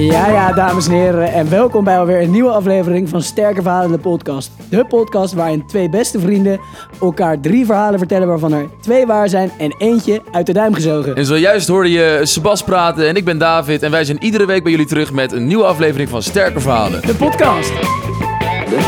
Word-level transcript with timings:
Ja, 0.00 0.28
ja, 0.28 0.52
dames 0.52 0.86
en 0.86 0.92
heren, 0.92 1.32
en 1.32 1.50
welkom 1.50 1.84
bij 1.84 1.98
alweer 1.98 2.22
een 2.22 2.30
nieuwe 2.30 2.50
aflevering 2.50 3.08
van 3.08 3.22
Sterke 3.22 3.62
Verhalen, 3.62 3.90
de 3.90 3.98
podcast. 3.98 4.50
De 4.70 4.84
podcast 4.84 5.34
waarin 5.34 5.66
twee 5.66 5.88
beste 5.88 6.20
vrienden 6.20 6.60
elkaar 7.00 7.40
drie 7.40 7.66
verhalen 7.66 7.98
vertellen 7.98 8.28
waarvan 8.28 8.52
er 8.52 8.68
twee 8.80 9.06
waar 9.06 9.28
zijn 9.28 9.50
en 9.58 9.74
eentje 9.78 10.22
uit 10.32 10.46
de 10.46 10.52
duim 10.52 10.74
gezogen. 10.74 11.16
En 11.16 11.24
zojuist 11.24 11.68
hoorde 11.68 11.90
je 11.90 12.20
Sebas 12.22 12.62
praten 12.62 13.08
en 13.08 13.16
ik 13.16 13.24
ben 13.24 13.38
David 13.38 13.82
en 13.82 13.90
wij 13.90 14.04
zijn 14.04 14.22
iedere 14.22 14.46
week 14.46 14.62
bij 14.62 14.72
jullie 14.72 14.86
terug 14.86 15.12
met 15.12 15.32
een 15.32 15.46
nieuwe 15.46 15.64
aflevering 15.64 16.08
van 16.08 16.22
Sterke 16.22 16.60
Verhalen. 16.60 17.00
De 17.06 17.14
podcast. 17.14 17.72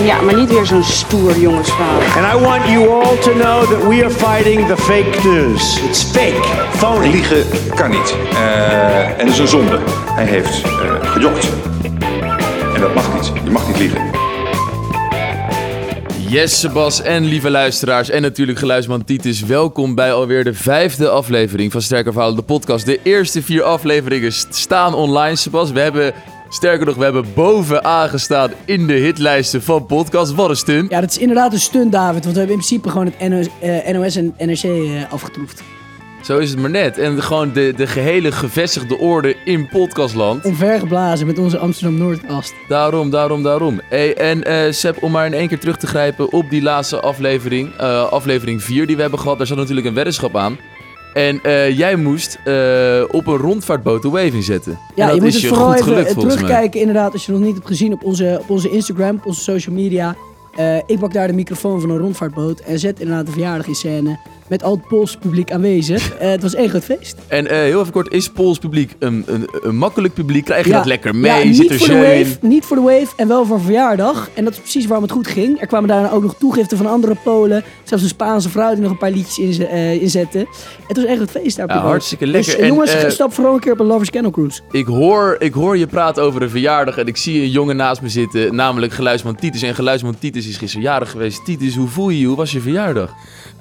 Ja, 0.05 0.21
maar 0.21 0.37
niet 0.37 0.53
weer 0.53 0.67
zo'n 0.67 0.83
stoer 0.83 1.39
jongensverhaal. 1.39 2.01
And 2.01 2.35
I 2.35 2.45
want 2.45 2.69
you 2.69 2.89
all 2.89 3.17
to 3.17 3.33
know 3.33 3.63
that 3.71 3.89
we 3.89 4.05
are 4.05 4.11
fighting 4.11 4.67
the 4.67 4.77
fake 4.77 5.29
news. 5.29 5.81
It's 5.83 6.03
fake, 6.03 6.43
phony. 6.77 7.11
Liegen 7.11 7.45
kan 7.75 7.91
niet. 7.91 8.15
Eh, 8.33 9.19
en 9.19 9.27
dat 9.27 9.29
is 9.29 9.39
een 9.39 9.49
zonde. 9.49 9.79
Hij 10.15 10.25
heeft 10.25 10.63
eh 10.63 11.00
gejokt. 11.11 11.49
En 12.75 12.81
dat 12.81 12.95
mag 12.95 13.15
niet. 13.15 13.33
Je 13.45 13.51
mag 13.51 13.67
niet 13.67 13.79
liegen. 13.79 14.11
Yes, 16.29 16.61
Sebas 16.61 17.03
en 17.03 17.25
lieve 17.25 17.51
luisteraars 17.51 18.11
en 18.11 18.23
natuurlijk 18.23 18.59
geluidsman 18.59 19.05
Titus. 19.05 19.41
Welkom 19.43 19.95
bij 19.95 20.13
alweer 20.13 20.45
de 20.45 20.55
vijfde 20.55 21.09
aflevering 21.09 21.73
van 21.73 21.83
Sterke 21.83 22.13
Verhalen, 22.13 22.37
de 22.37 22.43
podcast. 22.43 22.87
De 22.87 23.01
eerste 23.03 23.43
vier 23.43 23.63
afleveringen 23.63 24.33
st- 24.33 24.55
staan 24.55 24.95
online, 24.95 25.37
Sebas. 25.37 25.71
We 25.71 25.81
hebben, 25.81 26.13
sterker 26.49 26.87
nog, 26.87 26.97
we 26.97 27.05
hebben 27.05 27.25
bovenaan 27.35 28.09
gestaan 28.09 28.51
in 28.65 28.87
de 28.87 28.93
hitlijsten 28.93 29.63
van 29.63 29.87
podcast. 29.87 30.35
Wat 30.35 30.49
een 30.51 30.57
stunt. 30.57 30.91
Ja, 30.91 31.01
dat 31.01 31.11
is 31.11 31.19
inderdaad 31.19 31.53
een 31.53 31.61
stunt, 31.61 31.93
David, 31.93 32.25
want 32.25 32.35
we 32.35 32.41
hebben 32.41 32.57
in 32.59 32.65
principe 32.67 32.89
gewoon 32.91 33.13
het 33.17 33.29
NOS, 33.29 33.47
eh, 33.61 33.93
NOS 33.95 34.17
en 34.17 34.35
NRC 34.39 34.63
eh, 34.63 35.13
afgetroefd. 35.13 35.63
Zo 36.23 36.39
is 36.39 36.51
het 36.51 36.59
maar 36.59 36.71
net. 36.71 36.99
En 36.99 37.23
gewoon 37.23 37.53
de, 37.53 37.73
de 37.77 37.87
gehele 37.87 38.33
gevestigde 38.33 38.99
orde 38.99 39.37
in 39.45 39.69
podcastland. 39.69 40.45
Omvergeblazen 40.45 41.27
met 41.27 41.39
onze 41.39 41.59
Amsterdam 41.59 41.99
Noordkast. 41.99 42.55
Daarom, 42.69 43.11
daarom, 43.11 43.43
daarom. 43.43 43.81
Hey, 43.89 44.17
en 44.17 44.45
eh 44.45 44.73
Seb, 44.73 45.03
om 45.03 45.11
maar 45.11 45.27
in 45.27 45.33
één 45.33 45.49
keer 45.49 45.59
terug 45.59 45.77
te 45.77 45.87
grijpen 45.87 46.33
op 46.33 46.51
die 46.51 46.63
laatste 46.63 47.01
aflevering, 47.01 47.77
eh, 47.77 48.13
aflevering 48.13 48.63
4 48.63 48.87
die 48.87 48.97
we 48.97 49.03
hebben 49.03 49.21
gehad, 49.21 49.39
daar 49.39 49.47
zat 49.47 49.57
natuurlijk 49.57 49.87
een 49.87 49.95
weddenschap 49.95 50.37
aan. 50.37 50.59
En 51.15 51.41
eh, 51.43 51.79
jij 51.79 51.97
moest 51.97 52.39
op 53.11 53.27
een 53.27 53.37
rondvaartboot 53.37 54.03
de 54.03 54.09
wave 54.09 54.33
inzetten. 54.33 54.79
Ja, 54.95 55.07
dat 55.07 55.15
je 55.15 55.21
moet 55.21 55.29
is 55.29 55.35
het 55.35 55.43
je 55.43 55.57
goed 55.57 55.83
gelukt 55.83 56.13
volgens 56.13 56.35
mij. 56.35 56.45
terugkijken, 56.45 56.81
inderdaad, 56.81 57.13
als 57.13 57.27
je 57.27 57.33
nog 57.33 57.41
niet 57.41 57.55
hebt 57.55 57.67
gezien 57.67 57.93
op 57.93 58.05
onze, 58.05 58.39
op 58.41 58.51
onze 58.51 58.71
Instagram, 58.71 59.17
op 59.17 59.27
onze 59.27 59.41
social 59.41 59.75
media. 59.75 60.17
Ik 60.87 60.99
pak 60.99 61.13
daar 61.13 61.27
de 61.27 61.33
microfoon 61.33 61.81
van 61.81 61.91
een 61.91 61.99
rondvaartboot 61.99 62.61
en 62.61 62.79
zet 62.79 63.01
inderdaad 63.01 63.27
de 63.27 63.33
verjaardag 63.33 63.67
in 63.67 63.75
scène. 63.75 64.19
Met 64.51 64.63
al 64.63 64.73
het 64.77 64.89
Poolse 64.89 65.19
publiek 65.19 65.53
aanwezig. 65.53 66.15
Eh, 66.19 66.31
het 66.31 66.43
was 66.43 66.55
één 66.55 66.69
groot 66.69 66.85
feest. 66.85 67.17
En 67.27 67.47
eh, 67.47 67.57
heel 67.59 67.81
even 67.81 67.93
kort, 67.93 68.13
is 68.13 68.29
Pools 68.29 68.59
publiek 68.59 68.95
een, 68.99 69.25
een, 69.27 69.49
een 69.63 69.77
makkelijk 69.77 70.15
publiek? 70.15 70.45
Krijg 70.45 70.65
je 70.65 70.71
Ja. 70.71 70.77
dat 70.77 70.87
lekker 70.87 71.15
mee? 71.17 71.33
Ja, 71.33 71.45
niet 71.45 71.75
voor, 71.75 71.87
de 71.87 71.95
wave, 71.95 72.39
in? 72.41 72.49
niet 72.49 72.65
voor 72.65 72.77
de 72.77 72.83
wave 72.83 73.07
en 73.17 73.29
wel 73.29 73.45
voor 73.47 73.61
verjaardag. 73.61 74.29
En 74.35 74.45
dat 74.45 74.53
is 74.53 74.59
precies 74.59 74.85
waarom 74.87 75.03
het 75.05 75.13
goed 75.13 75.27
ging. 75.27 75.61
Er 75.61 75.67
kwamen 75.67 75.89
daarna 75.89 76.11
ook 76.11 76.23
nog 76.23 76.35
toegiften 76.39 76.77
van 76.77 76.87
andere 76.87 77.17
Polen. 77.25 77.65
Zelfs 77.85 78.03
een 78.03 78.09
Spaanse 78.11 78.49
vrouw 78.49 78.73
die 78.73 78.83
nog 78.83 78.91
een 78.91 78.99
paar 78.99 79.11
liedjes 79.11 79.59
eh, 79.59 80.03
inzette. 80.03 80.47
Het 80.87 80.97
was 80.97 81.07
echt 81.07 81.21
een 81.21 81.29
feest 81.29 81.57
daar. 81.57 81.69
Ja, 81.69 81.79
hartstikke 81.81 82.27
lekker. 82.27 82.53
Dus 82.53 82.61
En, 82.61 82.67
jongens, 82.69 82.97
stap 83.09 83.33
vooral 83.33 83.55
een 83.55 83.61
keer 83.61 83.73
op 83.73 83.81
een 83.81 83.87
Lovers 83.87 84.11
Kennel 84.11 84.31
Cruise. 84.31 84.61
Ik 84.71 84.87
hoor, 84.87 85.37
ik 85.39 85.53
hoor 85.53 85.79
je 85.79 85.87
praten 85.87 86.23
over 86.23 86.43
een 86.43 86.51
verjaardag 86.51 86.97
en 86.99 87.07
ik 87.07 87.17
zie 87.17 87.43
een 87.43 87.51
jongen 87.51 87.77
naast 87.77 88.03
me 88.03 88.09
zitten, 88.09 88.55
namelijk 88.55 88.93
geluidsman 88.93 89.35
Titus. 89.35 89.63
En 89.63 89.75
geluidsman 89.75 90.19
Titus 90.19 90.49
is 90.49 90.57
gisteren 90.57 90.85
jarig 90.85 91.11
geweest. 91.11 91.45
Titus, 91.45 91.77
hoe 91.77 91.89
voel 91.89 92.09
je 92.09 92.21
je? 92.21 92.27
Hoe 92.27 92.37
was 92.37 92.53
je 92.53 92.61
verjaardag? 92.61 93.15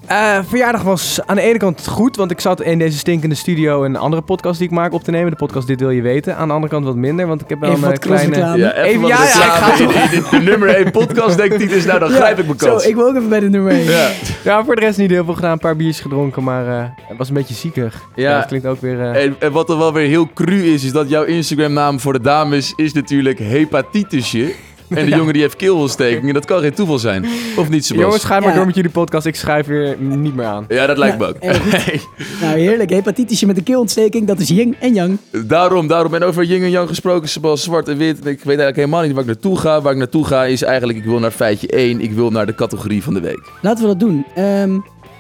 Eh, 0.10 0.40
verjaardag 0.48 0.82
was 0.84 1.20
aan 1.26 1.36
de 1.36 1.42
ene 1.42 1.58
kant 1.58 1.88
goed, 1.88 2.16
want 2.16 2.32
ik 2.32 2.40
zat 2.40 2.62
in 2.62 2.80
deze 2.80 2.98
stinkende 2.98 3.36
studio 3.36 3.84
een 3.84 3.96
andere 3.96 4.22
podcast 4.22 4.58
die 4.60 4.68
ik 4.68 4.74
maak 4.74 4.94
op 4.94 5.04
te 5.04 5.12
nemen. 5.12 5.32
De 5.32 5.38
podcast 5.38 5.68
Dit 5.68 5.80
Wil 5.80 5.90
Je 5.90 6.02
Weten. 6.02 6.36
Aan 6.36 6.48
de 6.48 6.54
andere 6.54 6.72
kant 6.74 6.86
wat 6.86 6.96
minder, 6.96 7.28
want 7.28 7.42
ik 7.42 7.50
heb 7.50 7.60
wel 7.60 7.70
Even 7.70 7.84
een 7.84 7.90
wat 7.90 8.00
kleine... 8.00 8.32
crossreclame. 8.32 8.76
Even- 8.84 9.02
wat 9.02 9.10
ja, 9.10 9.24
ja, 9.24 9.46
ik 9.46 9.90
ga 10.22 10.38
de 10.38 10.44
nummer 10.44 10.70
1 10.76 10.92
podcast, 10.92 11.38
denkt 11.38 11.58
Titus. 11.60 11.86
Nou, 11.86 12.00
dan 12.00 12.10
grijp 12.20 12.40
ik 12.40 12.46
mijn 12.46 12.58
kans. 12.58 12.84
Zo, 12.84 12.90
ik 12.90 12.96
wil 12.96 13.08
ook 13.08 13.16
even 13.16 13.30
bij 13.30 13.40
de 13.40 13.50
nummer 13.50 13.72
1. 13.72 13.84
Ja. 13.84 14.10
Ja, 14.44 14.64
voor 14.64 14.76
de 14.76 14.82
rest 14.82 14.98
niet 14.98 15.10
heel 15.10 15.26
veel 15.26 15.34
gedaan. 15.34 15.52
Een 15.52 15.60
paar 15.60 15.76
biertjes 15.76 16.02
gedronken, 16.02 16.44
maar 16.44 16.68
eh, 16.68 16.84
het 17.08 17.18
was 17.18 17.28
een 17.28 17.34
beetje 17.34 17.54
ziekig. 17.56 18.04
Ja. 18.16 18.38
dat 18.40 18.48
klinkt 18.48 18.66
ook 18.66 18.82
weer... 18.82 19.02
eh, 19.02 19.24
En, 19.24 19.36
en 19.40 19.52
wat 19.52 19.70
er 19.70 19.78
wel 19.78 19.94
weer 19.94 20.08
heel 20.08 20.30
cru 20.34 20.64
is, 20.74 20.84
is 20.84 20.92
dat 20.92 21.10
jouw 21.10 21.24
Instagram 21.24 21.74
naam 21.74 22.00
voor 22.00 22.14
de 22.14 22.22
dames 22.22 22.74
is 22.76 22.94
natuurlijk 22.94 23.40
hepatitisje. 23.40 24.52
En 24.90 25.06
de 25.06 25.10
Ja. 25.12 25.18
jongen 25.18 25.34
die 25.34 25.42
heeft 25.42 25.56
keelontsteking. 25.56 26.34
Dat 26.34 26.46
kan 26.46 26.60
geen 26.62 26.74
toeval 26.74 27.00
zijn. 27.00 27.26
Of 27.58 27.70
niet, 27.70 27.86
Sebas? 27.86 28.04
Jongens, 28.04 28.24
ga 28.24 28.40
maar 28.40 28.50
Ja. 28.50 28.56
door 28.56 28.66
met 28.66 28.76
jullie 28.76 28.90
podcast. 28.92 29.26
Ik 29.26 29.36
schrijf 29.36 29.66
weer 29.66 29.96
niet 30.00 30.36
meer 30.36 30.46
aan. 30.46 30.66
Ja, 30.68 30.86
dat 30.86 30.98
lijkt 30.98 31.20
Ja, 31.20 31.26
me 31.26 31.28
ook. 31.28 31.36
Hey, 31.72 32.00
Nou, 32.42 32.60
heerlijk. 32.60 32.90
Hepatitische 32.90 33.46
met 33.46 33.58
een 33.58 33.64
keelontsteking, 33.64 34.28
dat 34.28 34.40
is 34.40 34.48
yin 34.50 34.76
en 34.80 34.94
yang. 34.94 35.18
daarom, 35.46 35.88
daarom. 35.88 36.14
En 36.14 36.24
over 36.24 36.44
yin 36.44 36.62
en 36.64 36.70
yang 36.70 36.88
gesproken, 36.88 37.30
Sebas, 37.30 37.64
zwart 37.64 37.88
en 37.88 37.98
wit. 37.98 38.18
Ik 38.18 38.24
weet 38.26 38.46
eigenlijk 38.46 38.76
helemaal 38.76 39.02
niet 39.02 39.12
waar 39.12 39.22
ik 39.22 39.28
naartoe 39.28 39.58
ga. 39.58 39.82
Waar 39.82 39.92
ik 39.92 39.98
naartoe 39.98 40.26
ga 40.26 40.46
is 40.46 40.62
eigenlijk, 40.62 40.98
ik 41.00 41.06
wil 41.06 41.20
naar 41.20 41.32
feitje 41.32 41.68
1. 41.68 42.02
Ik 42.02 42.12
wil 42.12 42.30
naar 42.32 42.46
de 42.46 42.56
categorie 42.56 43.04
van 43.04 43.14
de 43.14 43.20
week. 43.22 43.50
Laten 43.62 43.82
we 43.84 43.88
dat 43.90 44.00
doen. 44.00 44.26
Ehm, 44.36 44.78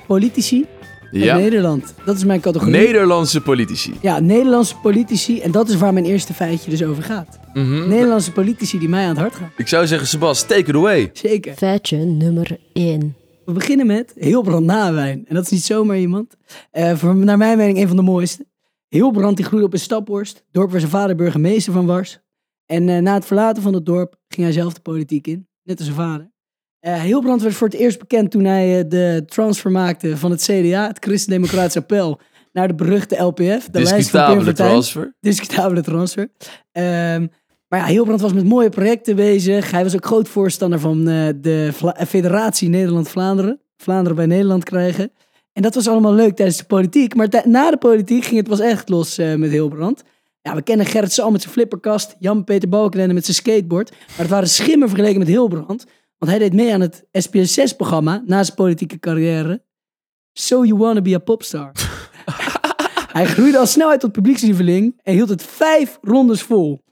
politici 0.08 0.66
Ja. 1.12 1.38
Nederland. 1.38 1.94
Dat 2.06 2.16
is 2.16 2.24
mijn 2.24 2.40
categorie. 2.42 2.74
Nederlandse 2.74 3.42
politici. 3.42 3.94
Ja, 4.02 4.20
Nederlandse 4.20 4.76
politici. 4.76 5.40
En 5.40 5.52
dat 5.52 5.70
is 5.70 5.76
waar 5.76 5.94
mijn 5.94 6.06
eerste 6.06 6.34
feitje 6.34 6.70
dus 6.70 6.84
over 6.84 7.04
gaat. 7.04 7.40
Mhm. 7.54 7.88
Nederlandse 7.88 8.32
politici 8.32 8.80
die 8.80 8.90
mij 8.90 9.04
aan 9.04 9.10
het 9.10 9.18
hart 9.18 9.36
gaan. 9.36 9.52
Ik 9.58 9.68
zou 9.68 9.88
zeggen, 9.88 10.08
Sebas, 10.08 10.42
take 10.46 10.70
it 10.70 10.76
away. 10.76 11.10
Zeker. 11.14 11.54
Feitje 11.54 11.98
nummer 11.98 12.58
1. 12.74 13.16
We 13.46 13.52
beginnen 13.52 13.88
met 13.88 14.14
Hilbrand 14.16 14.66
Nawijn. 14.66 15.26
En 15.28 15.36
dat 15.36 15.44
is 15.44 15.50
niet 15.50 15.64
zomaar 15.64 15.98
iemand. 15.98 16.36
Eh, 16.72 16.96
voor, 16.96 17.16
naar 17.16 17.38
mijn 17.38 17.58
mening 17.58 17.78
een 17.78 17.88
van 17.88 17.96
de 17.96 18.02
mooiste. 18.02 18.46
Hilbrand 18.88 19.38
die 19.38 19.46
groeide 19.46 19.68
op 19.68 19.74
in 19.74 19.80
Staphorst. 19.80 20.44
Dorp 20.52 20.72
waar 20.72 20.80
zijn 20.80 20.92
vader 20.92 21.16
burgemeester 21.16 21.74
van 21.74 21.86
was. 21.86 22.20
En 22.66 22.90
eh, 22.90 23.02
na 23.02 23.14
het 23.14 23.26
verlaten 23.26 23.64
van 23.64 23.74
het 23.74 23.86
dorp 23.86 24.16
ging 24.28 24.42
hij 24.48 24.52
zelf 24.56 24.74
de 24.74 24.82
politiek 24.82 25.28
in. 25.28 25.48
Net 25.64 25.78
als 25.78 25.88
zijn 25.88 26.00
vader. 26.00 26.32
Eh 26.80 27.02
Hilbrand 27.02 27.42
werd 27.42 27.56
voor 27.56 27.68
het 27.68 27.78
eerst 27.78 28.00
bekend 28.00 28.32
toen 28.32 28.44
hij 28.44 28.78
eh, 28.80 28.84
de 28.90 29.24
transfer 29.28 29.72
maakte 29.72 30.18
van 30.18 30.32
het 30.32 30.42
CDA, 30.42 30.88
het 30.88 30.98
Christen-Democratisch 31.00 31.78
Appel, 31.84 32.20
naar 32.54 32.68
de 32.68 32.76
beruchte 32.76 33.16
LPF. 33.24 33.38
De 33.40 33.44
lijst 33.44 33.70
van 33.70 33.82
Pim 33.82 33.98
Discutabele 33.98 34.44
Fortuyn. 34.46 34.68
transfer. 34.70 35.16
discutabele 35.20 35.82
transfer. 35.82 36.30
Ehm, 36.72 37.28
maar 37.68 37.80
ja, 37.80 37.86
Hilbrand 37.86 38.22
was 38.22 38.34
met 38.34 38.44
mooie 38.46 38.70
projecten 38.70 39.16
bezig. 39.16 39.72
Hij 39.72 39.84
was 39.84 39.96
ook 39.96 40.06
groot 40.06 40.28
voorstander 40.30 40.80
van 40.80 41.08
eh, 41.08 41.28
de 41.42 41.70
Vla- 41.74 41.96
Federatie 42.08 42.70
Nederland-Vlaanderen. 42.70 43.62
Vlaanderen 43.78 44.16
bij 44.18 44.26
Nederland 44.26 44.64
krijgen. 44.64 45.12
En 45.54 45.62
dat 45.62 45.76
was 45.76 45.88
allemaal 45.88 46.14
leuk 46.14 46.36
tijdens 46.36 46.58
de 46.58 46.64
politiek. 46.64 47.16
Maar 47.16 47.28
na 47.44 47.70
de 47.72 47.78
politiek 47.78 48.24
ging 48.26 48.38
het 48.40 48.48
was 48.48 48.60
echt 48.60 48.90
los 48.90 49.18
met 49.18 49.50
Hilbrand. 49.52 50.04
Ja, 50.42 50.56
we 50.56 50.62
kennen 50.62 50.86
Gerrit 50.86 51.12
Sal 51.14 51.32
met 51.32 51.42
zijn 51.42 51.54
flipperkast. 51.54 52.16
Jan-Peter 52.20 52.70
Balkenende 52.70 53.14
met 53.14 53.24
zijn 53.26 53.36
skateboard. 53.38 53.90
Maar 53.92 54.18
het 54.18 54.30
waren 54.30 54.50
schimmen 54.50 54.88
vergeleken 54.90 55.20
met 55.20 55.28
Hilbrand. 55.28 55.86
Want 56.20 56.32
hij 56.32 56.40
deed 56.40 56.54
mee 56.54 56.74
aan 56.74 56.82
het 56.82 57.04
SBS6-programma 57.04 58.24
na 58.26 58.44
zijn 58.44 58.56
politieke 58.56 59.00
carrière. 59.00 59.66
So 60.34 60.66
You 60.66 60.80
Wanna 60.80 61.02
Be 61.02 61.16
a 61.16 61.20
Popstar. 61.20 61.72
Hij 63.18 63.26
groeide 63.26 63.58
al 63.58 63.66
snel 63.66 63.90
uit 63.90 64.00
tot 64.00 64.12
publiekslieveling 64.12 65.00
en 65.04 65.14
hield 65.14 65.30
het 65.30 65.44
vijf 65.44 65.98
rondes 66.02 66.42
vol. 66.42 66.84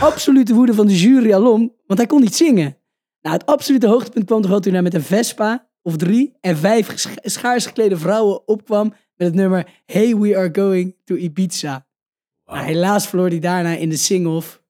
Absolute 0.00 0.54
woede 0.54 0.74
van 0.74 0.86
de 0.86 0.96
jury 0.96 1.32
alom, 1.32 1.74
want 1.86 1.98
hij 1.98 2.08
kon 2.08 2.20
niet 2.20 2.34
zingen. 2.34 2.78
Nou, 3.20 3.36
het 3.36 3.46
absolute 3.46 3.86
hoogtepunt 3.86 4.24
kwam 4.24 4.40
toch 4.40 4.50
wel 4.50 4.60
toen 4.60 4.72
hij 4.72 4.82
met 4.82 4.94
een 4.94 5.02
Vespa 5.02 5.68
of 5.82 5.96
drie 5.96 6.36
en 6.40 6.56
vijf 6.56 6.92
schaars 7.22 7.66
geklede 7.66 7.96
vrouwen 7.96 8.48
opkwam 8.48 8.88
met 8.88 9.26
het 9.26 9.34
nummer 9.34 9.82
Hey 9.84 10.16
We 10.16 10.36
Are 10.36 10.50
Going 10.52 10.96
to 11.04 11.14
Ibiza. 11.14 11.86
Nou, 12.44 12.64
helaas 12.64 13.06
verloor 13.06 13.28
hij 13.28 13.38
daarna 13.38 13.74
in 13.74 13.88
de 13.88 13.96
sing-off 13.96 14.62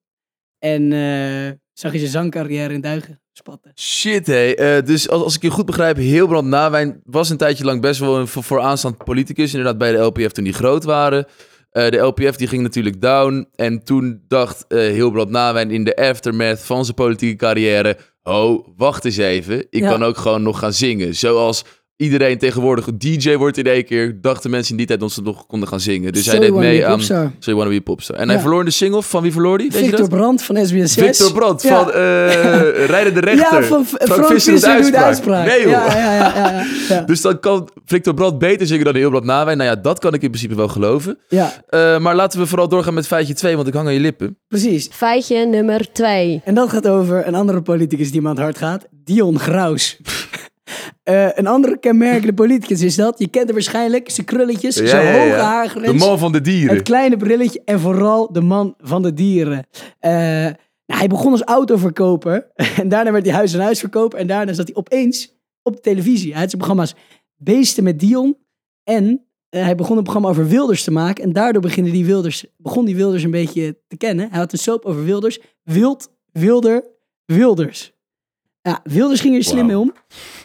en 0.58 0.92
eh, 0.92 1.52
zag 1.72 1.90
hij 1.90 1.98
zijn 1.98 2.10
zangcarrière 2.10 2.74
in 2.74 2.80
duigen 2.80 3.20
spatten. 3.36 3.72
Shit, 3.74 4.26
hé. 4.26 4.50
Eh, 4.52 4.84
dus 4.84 5.08
als, 5.08 5.22
als 5.22 5.34
ik 5.34 5.42
je 5.42 5.50
goed 5.50 5.66
begrijp, 5.66 5.96
Hilbrand 5.96 6.48
Nawijn 6.48 7.00
was 7.04 7.30
een 7.30 7.36
tijdje 7.36 7.64
lang 7.64 7.80
best 7.80 8.00
wel 8.00 8.16
een 8.18 8.28
voor, 8.28 8.42
vooraanstaand 8.42 9.04
politicus. 9.04 9.50
Inderdaad, 9.54 9.78
bij 9.78 9.92
de 9.92 9.98
LPF 9.98 10.32
toen 10.32 10.44
die 10.44 10.52
groot 10.52 10.84
waren. 10.84 11.26
Eh, 11.70 11.88
de 11.90 11.96
LPF 11.98 12.36
die 12.36 12.46
ging 12.48 12.62
natuurlijk 12.62 13.00
down. 13.00 13.48
En 13.54 13.84
toen 13.84 14.22
dacht 14.28 14.64
eh 14.68 14.78
Hilbrand 14.78 15.30
Nawijn 15.30 15.70
in 15.70 15.84
de 15.84 15.96
aftermath 15.96 16.60
van 16.62 16.84
zijn 16.84 16.96
politieke 16.96 17.36
carrière... 17.36 17.96
Oh, 18.22 18.66
wacht 18.76 19.04
eens 19.04 19.16
even. 19.16 19.66
Ik 19.70 19.80
Ja. 19.82 19.90
kan 19.90 20.02
ook 20.04 20.16
gewoon 20.16 20.42
nog 20.42 20.58
gaan 20.58 20.72
zingen. 20.72 21.14
Zoals 21.14 21.64
iedereen 21.96 22.38
tegenwoordig 22.38 22.88
DJ 22.98 23.36
wordt 23.36 23.56
in 23.58 23.66
één 23.66 23.84
keer... 23.84 24.18
dachten 24.20 24.50
mensen 24.50 24.70
in 24.70 24.76
die 24.76 24.86
tijd 24.86 25.00
dat 25.00 25.12
ze 25.12 25.22
nog 25.22 25.46
konden 25.46 25.68
gaan 25.68 25.80
zingen. 25.80 26.12
Dus 26.12 26.24
So 26.24 26.30
hij 26.30 26.40
deed 26.40 26.54
mee 26.54 26.86
aan. 26.86 27.00
So 27.02 27.14
You 27.38 27.56
Wanna 27.56 27.70
Be 27.70 27.76
a 27.76 27.80
Popstar. 27.80 28.16
En 28.16 28.28
hij 28.28 28.40
verloor 28.40 28.64
de 28.64 28.70
single. 28.70 29.02
Van 29.02 29.22
wie 29.22 29.32
verloor 29.32 29.62
je 29.62 29.72
Victor 29.72 29.98
dat? 29.98 30.08
Brandt 30.08 30.42
van 30.42 30.56
SBS6. 30.56 30.82
Victor 30.92 31.32
Brandt 31.32 31.62
Ja. 31.62 31.82
van 31.82 31.92
eh 31.92 32.86
Rijden 32.86 33.14
de 33.14 33.20
Rechter. 33.20 33.60
Ja, 33.60 33.66
van 33.66 33.84
V- 33.86 33.88
Frank 33.88 34.12
Frank 34.12 34.40
Visser 34.40 34.82
doet 34.82 34.90
de 34.92 34.98
uitspraak. 34.98 35.46
Nee, 35.46 35.60
joh. 35.60 35.70
Ja, 35.70 35.86
ja, 35.86 36.14
ja, 36.14 36.14
ja, 36.14 36.50
ja, 36.50 36.64
ja. 36.88 37.00
Dus 37.10 37.20
dan 37.20 37.40
kan 37.40 37.68
Victor 37.84 38.14
Brandt 38.14 38.38
beter 38.38 38.66
zingen 38.66 38.84
dan 38.84 38.94
Hilbrand 38.94 39.24
Nawijn. 39.24 39.56
Nou 39.58 39.70
ja, 39.70 39.76
dat 39.76 39.98
kan 39.98 40.14
ik 40.14 40.22
in 40.22 40.28
principe 40.28 40.54
wel 40.54 40.68
geloven. 40.68 41.18
ja, 41.28 41.52
Eh, 41.68 41.98
maar 41.98 42.14
laten 42.14 42.40
we 42.40 42.46
vooral 42.46 42.68
doorgaan 42.68 42.94
met 42.94 43.06
feitje 43.06 43.34
2, 43.34 43.56
want 43.56 43.68
ik 43.68 43.74
hang 43.74 43.86
aan 43.86 43.94
je 43.94 44.00
lippen. 44.00 44.38
precies. 44.48 44.88
Feitje 44.92 45.46
nummer 45.46 45.92
2. 45.92 46.40
En 46.44 46.54
dat 46.54 46.68
gaat 46.70 46.88
over 46.88 47.26
een 47.26 47.34
andere 47.34 47.62
politicus 47.62 48.10
die 48.10 48.20
me 48.22 48.28
aan 48.28 48.34
het 48.34 48.42
hart 48.44 48.58
gaat. 48.58 48.86
Dion 49.04 49.38
Graus. 49.38 49.98
Eh, 51.06 51.28
een 51.34 51.46
andere 51.46 51.78
kenmerkende 51.78 52.34
politicus 52.34 52.82
is 52.82 52.94
dat. 52.94 53.18
Je 53.18 53.28
kent 53.28 53.44
hem 53.44 53.54
waarschijnlijk. 53.54 54.10
Zijn 54.10 54.26
krulletjes, 54.26 54.76
Ja, 54.76 54.86
zijn 54.86 55.06
ja, 55.06 55.12
hoge 55.12 55.40
haargrens. 55.40 55.86
De 55.86 56.06
man 56.06 56.18
van 56.18 56.32
de 56.32 56.40
dieren. 56.40 56.74
Het 56.74 56.84
kleine 56.84 57.16
brilletje 57.16 57.62
en 57.64 57.80
vooral 57.80 58.32
de 58.32 58.40
man 58.40 58.74
van 58.78 59.02
de 59.02 59.14
dieren. 59.14 59.66
Eh, 59.98 60.10
nou, 60.12 60.54
hij 60.86 61.06
begon 61.06 61.32
als 61.32 61.42
autoverkoper. 61.42 62.50
En 62.80 62.88
daarna 62.88 63.12
werd 63.12 63.24
hij 63.24 63.34
huis 63.34 63.54
en 63.54 63.60
huis 63.60 63.78
verkoper. 63.78 64.18
En 64.18 64.26
daarna 64.26 64.52
zat 64.52 64.66
hij 64.66 64.76
opeens 64.76 65.36
op 65.62 65.74
de 65.74 65.80
televisie. 65.80 66.30
Hij 66.30 66.40
had 66.40 66.50
zijn 66.50 66.62
programma's 66.62 66.94
Beesten 67.36 67.84
met 67.84 68.00
Dion. 68.00 68.36
En 68.84 69.26
eh, 69.48 69.62
hij 69.62 69.74
begon 69.74 69.96
een 69.96 70.02
programma 70.02 70.28
over 70.28 70.48
Wilders 70.48 70.84
te 70.84 70.90
maken. 70.90 71.24
En 71.24 71.32
daardoor 71.32 71.62
beginnen 71.62 71.92
die 71.92 72.04
Wilders, 72.06 72.44
begon 72.56 72.84
die 72.84 72.96
Wilders 72.96 73.22
een 73.22 73.30
beetje 73.30 73.78
te 73.88 73.96
kennen. 73.96 74.28
Hij 74.30 74.38
had 74.38 74.52
een 74.52 74.58
soap 74.58 74.84
over 74.84 75.04
Wilders. 75.04 75.38
Wild, 75.62 76.10
Wilder, 76.32 76.84
Wilders. 77.24 77.95
Ja, 78.66 78.80
Wilders 78.84 79.20
ging 79.20 79.36
er 79.36 79.44
slim 79.44 79.66
mee 79.66 79.78
om. 79.78 79.92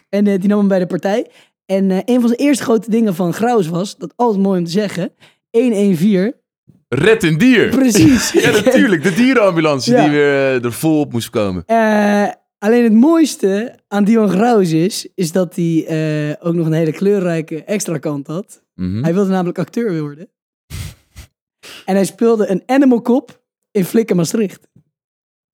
En 0.10 0.28
eh, 0.28 0.40
die 0.40 0.50
nam 0.50 0.60
hem 0.60 0.68
bij 0.68 0.80
de 0.80 0.86
partij. 0.86 1.28
En 1.66 1.92
eh, 1.92 1.98
een 2.06 2.20
van 2.20 2.28
zijn 2.28 2.40
eerste 2.40 2.64
grote 2.64 2.90
dingen 2.90 3.16
van 3.16 3.34
Graus 3.34 3.68
was, 3.68 3.98
dat 3.98 4.14
altijd 4.16 4.44
mooi 4.44 4.60
om 4.60 4.66
te 4.66 4.72
zeggen, 4.72 5.14
114. 5.50 6.34
Red 6.88 7.24
een 7.24 7.38
dier. 7.38 7.70
Precies. 7.70 8.32
Ja, 8.42 8.52
natuurlijk. 8.52 9.04
De 9.04 9.14
dierenambulance 9.14 9.92
Ja. 9.96 10.02
die 10.02 10.12
weer 10.12 10.34
eh, 10.34 10.64
er 10.64 10.74
vol 10.74 11.00
op 11.00 11.12
moest 11.12 11.30
komen. 11.30 11.66
Alleen 12.58 12.84
het 12.84 12.94
mooiste 12.94 13.76
aan 13.88 14.04
Dion 14.04 14.30
Graus 14.30 14.72
is, 14.72 15.08
is 15.16 15.32
dat 15.32 15.56
hij 15.56 16.38
ook 16.40 16.54
nog 16.54 16.66
een 16.66 16.74
hele 16.74 16.92
kleurrijke 16.92 17.64
extra 17.64 17.98
kant 17.98 18.28
had. 18.28 18.64
Mhm. 18.76 19.04
Hij 19.04 19.14
wilde 19.14 19.30
namelijk 19.32 19.60
acteur 19.60 20.02
worden. 20.02 20.30
en 21.86 21.96
hij 21.96 22.06
speelde 22.06 22.50
een 22.50 22.64
animal 22.66 23.02
cop 23.02 23.42
in 23.72 23.86
Flikken 23.86 24.16
Maastricht. 24.16 24.68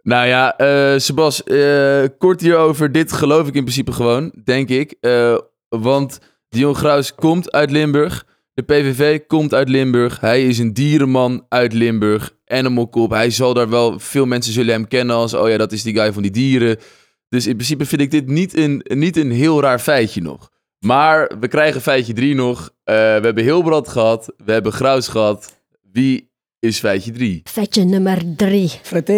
Nou 0.07 0.27
ja, 0.27 0.57
eh 0.57 0.99
Sebas, 0.99 1.43
eh, 1.43 2.03
kort 2.17 2.41
hierover. 2.41 2.91
Dit 2.91 3.11
geloof 3.11 3.47
ik 3.47 3.53
in 3.53 3.61
principe 3.61 3.91
gewoon, 3.91 4.31
denk 4.43 4.69
ik. 4.69 4.95
Eh, 4.99 5.37
want 5.69 6.19
Dion 6.49 6.75
Graus 6.75 7.15
komt 7.15 7.51
uit 7.51 7.71
Limburg. 7.71 8.25
De 8.53 8.61
PVV 8.61 9.19
komt 9.27 9.53
uit 9.53 9.69
Limburg. 9.69 10.19
Hij 10.19 10.47
is 10.47 10.59
een 10.59 10.73
dierenman 10.73 11.45
uit 11.49 11.73
Limburg. 11.73 12.35
Animal 12.45 12.89
Cop. 12.89 13.09
Hij 13.09 13.29
zal 13.29 13.53
daar 13.53 13.69
wel... 13.69 13.99
Veel 13.99 14.25
mensen 14.25 14.53
zullen 14.53 14.73
hem 14.73 14.87
kennen 14.87 15.15
als... 15.15 15.33
Oh 15.33 15.49
ja, 15.49 15.57
dat 15.57 15.71
is 15.71 15.83
die 15.83 15.95
guy 15.95 16.13
van 16.13 16.21
die 16.21 16.31
dieren. 16.31 16.77
Dus 17.29 17.47
in 17.47 17.55
principe 17.55 17.85
vind 17.85 18.01
ik 18.01 18.11
dit 18.11 18.27
niet 18.27 18.57
een, 18.57 18.81
niet 18.83 19.17
een 19.17 19.31
heel 19.31 19.61
raar 19.61 19.79
feitje 19.79 20.21
nog. 20.21 20.51
Maar 20.79 21.31
we 21.39 21.47
krijgen 21.47 21.81
feitje 21.81 22.13
3 22.13 22.35
nog. 22.35 22.69
Eh, 22.83 22.95
we 22.95 23.01
hebben 23.01 23.43
Hilbrand 23.43 23.87
gehad. 23.87 24.33
We 24.45 24.51
hebben 24.51 24.71
Graus 24.71 25.07
gehad. 25.07 25.57
Wie 25.91 26.31
is 26.59 26.79
feitje 26.79 27.11
3? 27.11 27.41
Feitje 27.43 27.83
nummer 27.83 28.35
drie. 28.35 28.69
Fred 28.81 29.09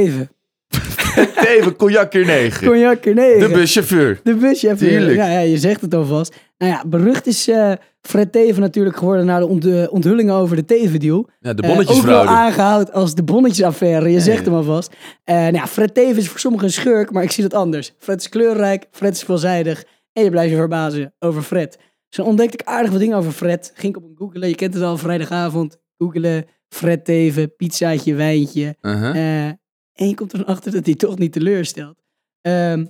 Teven. 1.16 1.48
Even 1.58 1.76
cognac 1.76 2.10
keer 2.10 2.26
9. 2.26 2.68
Cognac 2.68 3.06
negen. 3.06 3.40
De 3.40 3.54
buschauffeur. 3.54 4.20
De 4.24 4.36
buschauffeur. 4.36 4.90
Tuurlijk. 4.90 5.16
Ja, 5.18 5.28
ja, 5.30 5.40
je 5.40 5.58
zegt 5.58 5.82
het 5.82 5.94
alvast. 5.94 6.36
Nou 6.58 6.72
ja, 6.72 6.84
berucht 6.88 7.28
is 7.28 7.48
eh, 7.48 7.72
Fred 8.02 8.32
Teven 8.32 8.62
natuurlijk 8.62 8.98
geworden 8.98 9.26
na 9.26 9.40
de 9.40 9.48
ont- 9.48 9.66
eh, 9.66 9.94
onthullingen 9.94 10.34
over 10.36 10.56
de 10.56 10.66
Teven-deal. 10.66 11.30
Ja, 11.40 11.54
de 11.54 11.62
Eh, 11.62 11.70
ook 11.70 11.76
wel 11.76 11.76
bonnetjesfraude. 11.76 12.30
aangehaald 12.30 12.92
als 12.94 13.16
de 13.16 13.24
bonnetjesaffaire. 13.24 14.10
Je 14.12 14.20
zegt 14.20 14.46
hem 14.46 14.54
alvast. 14.54 14.94
Eh 15.24 15.36
nou 15.36 15.54
ja, 15.54 15.68
Fred 15.68 15.94
Teven 15.94 16.18
is 16.18 16.30
voor 16.30 16.40
sommigen 16.40 16.68
een 16.68 16.74
schurk, 16.74 17.12
maar 17.12 17.24
ik 17.24 17.32
zie 17.32 17.44
dat 17.44 17.54
anders. 17.54 17.94
Fred 17.98 18.20
is 18.20 18.30
kleurrijk, 18.30 18.86
Fred 18.92 19.14
is 19.14 19.24
veelzijdig. 19.24 19.84
En 20.14 20.24
je 20.24 20.30
blijft 20.30 20.50
je 20.52 20.56
verbazen 20.58 21.14
over 21.20 21.42
Fred. 21.42 21.78
Dus 22.08 22.18
dan 22.18 22.26
ontdekte 22.26 22.58
ik 22.58 22.68
aardig 22.68 22.92
wat 22.92 23.00
dingen 23.00 23.18
over 23.18 23.32
Fred. 23.32 23.72
Ging 23.76 23.96
ik 23.96 24.04
op 24.04 24.10
een 24.10 24.16
googelen. 24.18 24.50
Je 24.50 24.56
kent 24.56 24.74
het 24.74 24.84
al, 24.84 24.98
vrijdagavond. 24.98 25.78
Googelen, 25.98 26.46
Fred 26.70 27.06
Teven, 27.06 27.56
pizzaatje, 27.56 28.14
wijntje. 28.14 28.76
Eh, 28.82 29.50
en 30.00 30.07
je 30.07 30.16
komt 30.16 30.31
er 30.31 30.38
dan 30.38 30.48
achter 30.48 30.72
dat 30.72 30.86
hij 30.86 30.96
toch 30.96 31.18
niet 31.18 31.31
teleurstelt. 31.31 31.98
Ehm, 32.42 32.86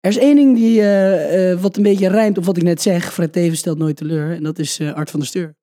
er 0.00 0.10
is 0.10 0.18
één 0.18 0.36
ding 0.36 0.56
die 0.56 0.80
eh, 0.80 1.50
eh, 1.52 1.60
wat 1.60 1.76
een 1.76 1.82
beetje 1.82 2.08
rijmt 2.08 2.38
op 2.38 2.44
wat 2.44 2.56
ik 2.56 2.62
net 2.62 2.82
zeg. 2.82 3.12
Fred 3.12 3.32
Teven 3.32 3.56
stelt 3.56 3.78
nooit 3.78 3.96
teleur. 3.96 4.34
En 4.34 4.42
dat 4.42 4.58
is 4.58 4.78
eh, 4.78 4.92
Art 4.92 5.10
van 5.10 5.20
der 5.20 5.28
Steur. 5.28 5.54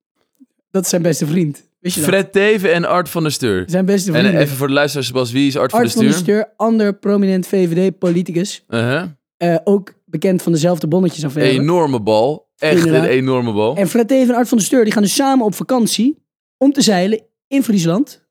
Dat 0.71 0.83
is 0.83 0.89
zijn 0.89 1.01
beste 1.01 1.25
vriend. 1.27 1.69
Wist 1.79 1.95
je 1.95 2.01
dat? 2.01 2.09
Fred 2.09 2.31
Teven 2.31 2.73
en 2.73 2.85
Art 2.85 3.09
van 3.09 3.23
der 3.23 3.31
Steur. 3.31 3.63
Zijn 3.67 3.85
beste 3.85 4.11
En 4.11 4.25
vriend. 4.25 4.39
even 4.39 4.57
voor 4.57 4.67
de 4.67 4.73
luisteraars, 4.73 5.11
Bas, 5.11 5.31
wie 5.31 5.47
is 5.47 5.57
Art, 5.57 5.73
Art 5.73 5.91
van 5.91 6.03
der 6.03 6.13
Steur? 6.13 6.53
ander 6.55 6.95
prominent 6.95 7.47
VVD-politicus. 7.47 8.65
Eh, 8.67 9.55
ook 9.63 9.93
bekend 10.05 10.41
van 10.41 10.51
dezelfde 10.51 10.87
bonnetjesaffaire. 10.87 11.51
Enorme 11.51 12.01
bal. 12.01 12.49
Echt 12.57 12.77
Inderdaad. 12.77 13.03
een 13.03 13.09
enorme 13.09 13.53
bal. 13.53 13.75
En 13.75 13.87
Fred 13.87 14.07
Teven 14.07 14.29
en 14.33 14.35
Art 14.39 14.47
van 14.47 14.57
der 14.57 14.67
Steur 14.67 14.83
die 14.83 14.93
gaan 14.93 15.01
dus 15.03 15.15
samen 15.15 15.45
op 15.45 15.55
vakantie 15.55 16.17
om 16.57 16.71
te 16.71 16.81
zeilen 16.81 17.21
in 17.47 17.63
Friesland 17.63 18.26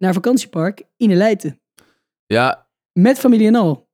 naar 0.00 0.12
vakantiepark 0.12 0.82
in 0.96 1.14
Leiden. 1.16 1.60
Ja, 2.26 2.68
Met 2.92 3.18
familie 3.18 3.46
en 3.46 3.54
al. 3.54 3.88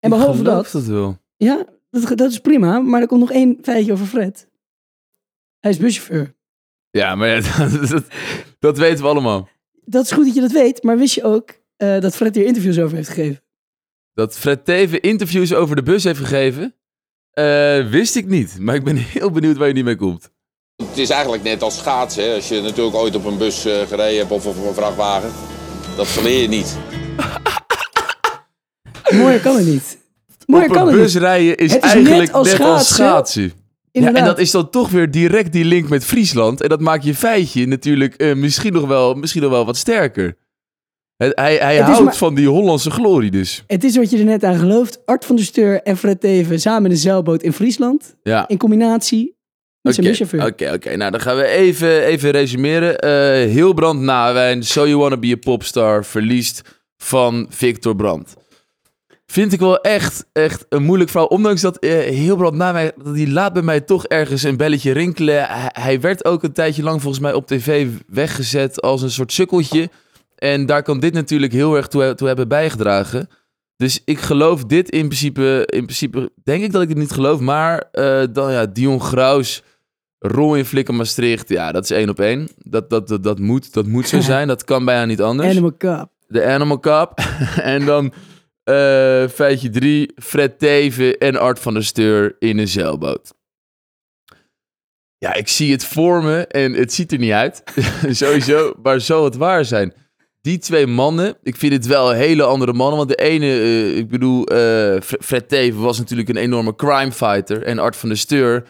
En 0.00 0.10
behalve 0.10 0.42
dat, 0.42 0.70
dat 0.72 0.84
wel. 0.84 1.18
ja, 1.36 1.64
dat, 1.90 2.16
dat 2.16 2.30
is 2.30 2.38
prima, 2.38 2.78
maar 2.80 3.00
er 3.00 3.06
komt 3.06 3.20
nog 3.20 3.30
één 3.32 3.58
feitje 3.62 3.92
over 3.92 4.06
Fred. 4.06 4.48
Hij 5.60 5.70
is 5.70 5.78
buschauffeur. 5.78 6.34
Ja, 6.90 7.14
maar 7.14 7.28
ja, 7.28 7.40
dat, 7.68 7.88
dat, 7.88 8.04
dat 8.58 8.78
weten 8.78 9.04
we 9.04 9.10
allemaal. 9.10 9.48
Dat 9.84 10.04
is 10.04 10.12
goed 10.12 10.24
dat 10.24 10.34
je 10.34 10.40
dat 10.40 10.52
weet, 10.52 10.82
maar 10.82 10.98
wist 10.98 11.14
je 11.14 11.22
ook 11.22 11.50
eh, 11.76 12.00
dat 12.00 12.16
Fred 12.16 12.34
hier 12.34 12.46
interviews 12.46 12.78
over 12.78 12.96
heeft 12.96 13.08
gegeven? 13.08 13.42
Dat 14.12 14.38
Fred 14.38 14.64
Teven 14.64 15.00
interviews 15.00 15.54
over 15.54 15.76
de 15.76 15.82
bus 15.82 16.04
heeft 16.04 16.18
gegeven, 16.18 16.74
eh, 17.30 17.90
wist 17.90 18.16
ik 18.16 18.26
niet. 18.26 18.58
Maar 18.60 18.74
ik 18.74 18.84
ben 18.84 18.96
heel 19.16 19.30
benieuwd 19.30 19.56
waar 19.56 19.68
je 19.68 19.74
niet 19.74 19.84
mee 19.84 19.96
komt. 19.96 20.32
Het 20.76 20.98
is 20.98 21.10
eigenlijk 21.10 21.42
net 21.42 21.62
als 21.62 21.76
schaatsen. 21.78 22.24
hè. 22.24 22.34
Als 22.34 22.48
je 22.48 22.60
natuurlijk 22.60 22.96
ooit 22.96 23.14
op 23.16 23.24
een 23.24 23.38
bus 23.38 23.64
eh, 23.64 23.80
gereden 23.86 24.18
hebt 24.18 24.30
of 24.30 24.46
op 24.46 24.56
een 24.66 24.74
vrachtwagen. 24.74 25.30
Dat 25.96 26.06
verleer 26.06 26.40
je 26.42 26.48
niet. 26.48 26.76
Mooier 29.20 29.40
kan 29.40 29.56
het 29.56 29.66
niet. 29.66 29.98
Mooier 30.46 30.68
Op 30.68 30.72
kan 30.74 30.82
een 30.86 30.92
het 30.92 31.02
bus 31.02 31.12
niet. 31.14 31.22
rijden 31.22 31.56
is, 31.56 31.72
Het 31.72 31.84
is 31.84 31.90
eigenlijk 31.90 32.20
net 32.24 32.32
als 32.32 32.50
schaatsen. 32.50 32.94
schaatsen. 32.94 33.42
Ja, 33.42 33.50
Inderdaad. 33.92 34.20
en 34.22 34.28
dat 34.28 34.38
is 34.38 34.50
dan 34.50 34.70
toch 34.70 34.90
weer 34.90 35.10
direct 35.10 35.52
die 35.52 35.64
link 35.64 35.88
met 35.88 36.04
Friesland. 36.04 36.60
En 36.60 36.68
dat 36.68 36.80
maakt 36.80 37.04
je 37.04 37.14
feitje 37.14 37.66
natuurlijk 37.66 38.14
eh, 38.14 38.34
misschien, 38.34 38.72
nog 38.72 38.86
wel, 38.86 39.14
misschien 39.14 39.42
nog 39.42 39.50
wel 39.50 39.64
wat 39.64 39.76
sterker. 39.76 40.36
Het- 41.16 41.32
hij 41.38 41.56
hij 41.56 41.74
Het 41.76 41.82
is 41.82 41.88
houdt 41.90 42.04
maar- 42.04 42.16
van 42.16 42.34
die 42.34 42.48
Hollandse 42.48 42.90
glorie 42.90 43.30
dus. 43.30 43.64
Het 43.66 43.84
is 43.84 43.96
wat 43.96 44.10
je 44.10 44.18
er 44.18 44.24
net 44.24 44.44
aan 44.44 44.58
gelooft. 44.58 45.02
Art 45.06 45.24
van 45.24 45.36
der 45.36 45.44
Steur 45.44 45.82
en 45.82 45.96
Fred 45.96 46.20
Teven 46.20 46.60
samen 46.60 46.84
in 46.84 46.90
een 46.90 46.96
zeilboot 46.96 47.42
in 47.42 47.52
Friesland. 47.52 48.14
Ja. 48.22 48.48
In 48.48 48.58
combinatie 48.58 49.33
met 49.84 49.94
zijn 49.94 50.06
Oké, 50.06 50.18
buschauffeur. 50.18 50.52
Oké, 50.52 50.72
oké. 50.72 50.96
Nou, 50.96 51.10
dan 51.10 51.20
gaan 51.20 51.36
we 51.36 51.46
even, 51.46 52.02
even 52.02 52.30
resumeren. 52.30 52.98
Eh 52.98 53.50
Hilbrand 53.50 54.00
Nawijn, 54.00 54.62
So 54.62 54.86
You 54.86 54.98
Wanna 54.98 55.16
Be 55.16 55.32
a 55.32 55.36
Popstar, 55.36 56.04
verliest 56.04 56.62
van 56.96 57.46
Victor 57.50 57.96
Brandt. 57.96 58.34
Vind 59.26 59.52
ik 59.52 59.60
wel 59.60 59.80
echt, 59.80 60.26
echt 60.32 60.66
een 60.68 60.82
moeilijk 60.82 61.10
verhaal. 61.10 61.28
Ondanks 61.28 61.60
dat 61.60 61.78
eh 61.78 61.98
Hilbrand 61.98 62.54
Nawijn, 62.54 62.92
die 63.12 63.30
laat 63.30 63.52
bij 63.52 63.62
mij 63.62 63.80
toch 63.80 64.06
ergens 64.06 64.42
een 64.42 64.56
belletje 64.56 64.92
rinkelen. 64.92 65.46
Hij, 65.46 65.70
hij 65.72 66.00
werd 66.00 66.24
ook 66.24 66.42
een 66.42 66.52
tijdje 66.52 66.82
lang 66.82 67.00
volgens 67.02 67.22
mij 67.22 67.32
op 67.32 67.46
tv 67.46 67.88
weggezet 68.06 68.82
als 68.82 69.02
een 69.02 69.10
soort 69.10 69.32
sukkeltje. 69.32 69.90
En 70.34 70.66
daar 70.66 70.82
kan 70.82 71.00
dit 71.00 71.12
natuurlijk 71.12 71.52
heel 71.52 71.76
erg 71.76 71.86
toe, 71.86 72.14
toe 72.14 72.26
hebben 72.26 72.48
bijgedragen. 72.48 73.28
Dus 73.76 74.02
ik 74.04 74.18
geloof 74.18 74.64
dit 74.64 74.90
in 74.90 75.06
principe, 75.06 75.62
in 75.66 75.84
principe 75.84 76.30
denk 76.44 76.62
ik 76.62 76.72
dat 76.72 76.82
ik 76.82 76.88
het 76.88 76.98
niet 76.98 77.10
geloof. 77.10 77.40
Maar 77.40 77.88
eh, 77.92 78.22
dan 78.32 78.52
ja, 78.52 78.66
Dion 78.66 79.00
Graus, 79.00 79.62
rol 80.26 80.54
in 80.56 80.64
Flikker 80.64 80.94
Maastricht. 80.94 81.48
Ja, 81.48 81.72
dat 81.72 81.84
is 81.84 81.90
één 81.90 82.08
op 82.08 82.20
één. 82.20 82.48
Dat, 82.56 82.90
dat, 82.90 83.08
dat, 83.08 83.22
dat, 83.22 83.38
moet, 83.38 83.72
dat 83.72 83.86
moet 83.86 84.08
zo 84.08 84.20
zijn. 84.32 84.48
Dat 84.48 84.64
kan 84.64 84.84
bijna 84.84 85.04
niet 85.04 85.22
anders. 85.22 85.48
Animal 85.50 85.76
Cup. 85.76 86.08
De 86.26 86.44
Animal 86.44 86.80
Cup. 86.80 87.12
en 87.74 87.84
dan 87.84 88.12
eh, 88.64 88.74
feitje 89.28 89.70
drie, 89.70 90.12
Fred 90.22 90.58
Teven 90.58 91.18
en 91.18 91.36
Art 91.36 91.58
van 91.58 91.74
der 91.74 91.84
Steur 91.84 92.36
in 92.38 92.58
een 92.58 92.68
zeilboot. 92.68 93.32
Ja, 95.18 95.34
ik 95.34 95.48
zie 95.48 95.72
het 95.72 95.84
voor 95.84 96.22
me 96.22 96.46
en 96.46 96.72
het 96.72 96.92
ziet 96.92 97.12
er 97.12 97.18
niet 97.18 97.32
uit. 97.32 97.62
Sowieso, 98.10 98.74
maar 98.82 99.00
zou 99.00 99.24
het 99.24 99.36
waar 99.36 99.64
zijn? 99.64 99.92
Die 100.40 100.58
twee 100.58 100.86
mannen, 100.86 101.36
ik 101.42 101.56
vind 101.56 101.72
het 101.72 101.86
wel 101.86 102.10
hele 102.10 102.42
andere 102.42 102.72
mannen. 102.72 102.96
Want 102.96 103.08
de 103.08 103.16
ene, 103.16 103.46
eh, 103.46 103.96
ik 103.96 104.08
bedoel, 104.08 104.42
Fre- 105.02 105.18
Fred 105.20 105.48
Teven 105.48 105.80
was 105.80 105.98
natuurlijk 105.98 106.28
een 106.28 106.36
enorme 106.36 106.74
crime 106.74 107.12
fighter. 107.12 107.62
En 107.62 107.78
Art 107.78 107.96
van 107.96 108.08
der 108.08 108.18
Steur 108.18 108.66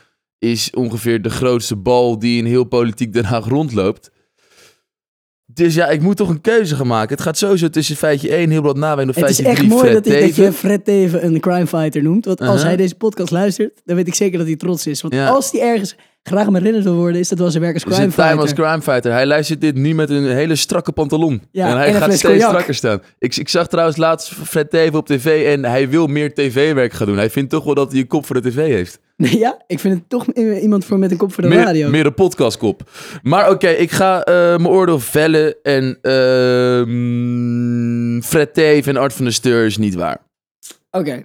is 0.51 0.71
ongeveer 0.71 1.23
de 1.23 1.31
grootste 1.31 1.77
bal 1.77 2.19
die 2.19 2.39
in 2.39 2.45
heel 2.45 2.65
politiek 2.65 3.13
Den 3.13 3.25
Haag 3.25 3.47
rondloopt. 3.49 4.11
Dus 5.47 5.75
ja, 5.75 5.89
ik 5.89 6.01
moet 6.01 6.17
toch 6.17 6.29
een 6.29 6.41
keuze 6.41 6.77
gaan 6.77 6.87
maken. 6.87 7.15
Het 7.15 7.25
gaat 7.25 7.39
sowieso 7.39 7.69
tussen 7.69 7.97
feitje 7.97 8.29
1, 8.35 8.51
heel 8.51 8.63
wat 8.63 8.77
nawijn 8.77 9.09
of 9.09 9.15
Het 9.15 9.29
is 9.29 9.35
feitje 9.37 9.51
echt 9.53 9.57
3, 9.57 9.69
mooi 9.71 9.81
Fred 9.91 10.05
dat, 10.05 10.13
ik, 10.13 10.21
dat 10.21 10.37
je 10.37 10.53
Fred 10.53 10.85
Teven 10.85 11.25
een 11.25 11.41
crime 11.41 11.67
fighter 11.67 12.03
noemt. 12.03 12.25
Want 12.25 12.41
als 12.41 12.49
Uh-huh. 12.49 12.65
hij 12.67 12.77
deze 12.77 12.95
podcast 12.95 13.31
luistert, 13.31 13.81
dan 13.85 13.97
weet 13.97 14.07
ik 14.07 14.15
zeker 14.15 14.39
dat 14.39 14.47
hij 14.47 14.57
trots 14.57 14.87
is. 14.87 15.01
Want 15.01 15.15
Ja. 15.15 15.29
als 15.29 15.51
hij 15.53 15.61
ergens 15.61 15.97
graag 16.23 16.51
me 16.51 16.59
herinnerd 16.59 16.85
wil 16.85 16.95
worden, 16.95 17.21
is 17.21 17.29
dat 17.29 17.39
wel 17.39 17.51
zijn 17.51 17.63
werk 17.63 17.75
als 17.75 17.83
crime 17.85 18.03
een 18.03 18.11
time 18.11 18.23
fighter. 18.29 18.41
als 18.41 18.53
crime 18.53 18.83
fighter. 18.83 19.13
Hij 19.13 19.27
luistert 19.27 19.61
dit 19.61 19.75
nu 19.75 19.95
met 19.95 20.11
een 20.11 20.27
hele 20.31 20.57
strakke 20.57 20.93
pantalon. 20.93 21.43
Ja, 21.51 21.69
en 21.71 21.77
hij 21.77 21.87
en 21.87 21.95
gaat 21.95 22.03
steeds 22.05 22.23
cognac. 22.23 22.49
strakker 22.49 22.75
staan. 22.75 23.03
Ik, 23.19 23.37
ik 23.37 23.49
zag 23.49 23.69
trouwens 23.69 23.97
laatst 23.97 24.29
Fred 24.35 24.71
Teven 24.71 24.99
op 24.99 25.07
tv 25.07 25.47
en 25.53 25.65
hij 25.65 25.89
wil 25.89 26.07
meer 26.07 26.35
tv-werk 26.35 26.93
gaan 26.93 27.07
doen. 27.07 27.17
Hij 27.17 27.31
vindt 27.31 27.51
toch 27.51 27.65
wel 27.65 27.75
dat 27.75 27.91
hij 27.93 28.01
een 28.01 28.07
kop 28.07 28.27
voor 28.27 28.41
de 28.43 28.49
tv 28.51 28.57
heeft. 28.57 28.99
Nee, 29.16 29.38
ja, 29.44 29.62
ik 29.66 29.80
vind 29.80 29.94
het 29.94 30.09
toch 30.09 30.33
iemand 30.33 30.85
voor 30.85 30.99
met 30.99 31.11
een 31.11 31.16
kop 31.16 31.33
voor 31.33 31.42
de 31.42 31.49
meer, 31.49 31.64
radio. 31.64 31.90
meer 31.90 32.06
een 32.06 32.14
podcastkop. 32.14 32.90
Maar 33.23 33.50
oké, 33.50 33.68
ik 33.68 33.90
ga 33.90 34.23
eh, 34.23 34.35
mijn 34.35 34.68
oordeel 34.68 34.99
vellen. 34.99 35.56
En 35.62 35.99
ehm, 36.02 38.21
Fred 38.21 38.54
Teven 38.54 38.97
en 38.97 39.02
Art 39.02 39.12
van 39.12 39.25
der 39.25 39.35
Steur 39.35 39.66
is 39.66 39.76
niet 39.76 39.94
waar. 39.94 40.18
Oké. 40.90 41.25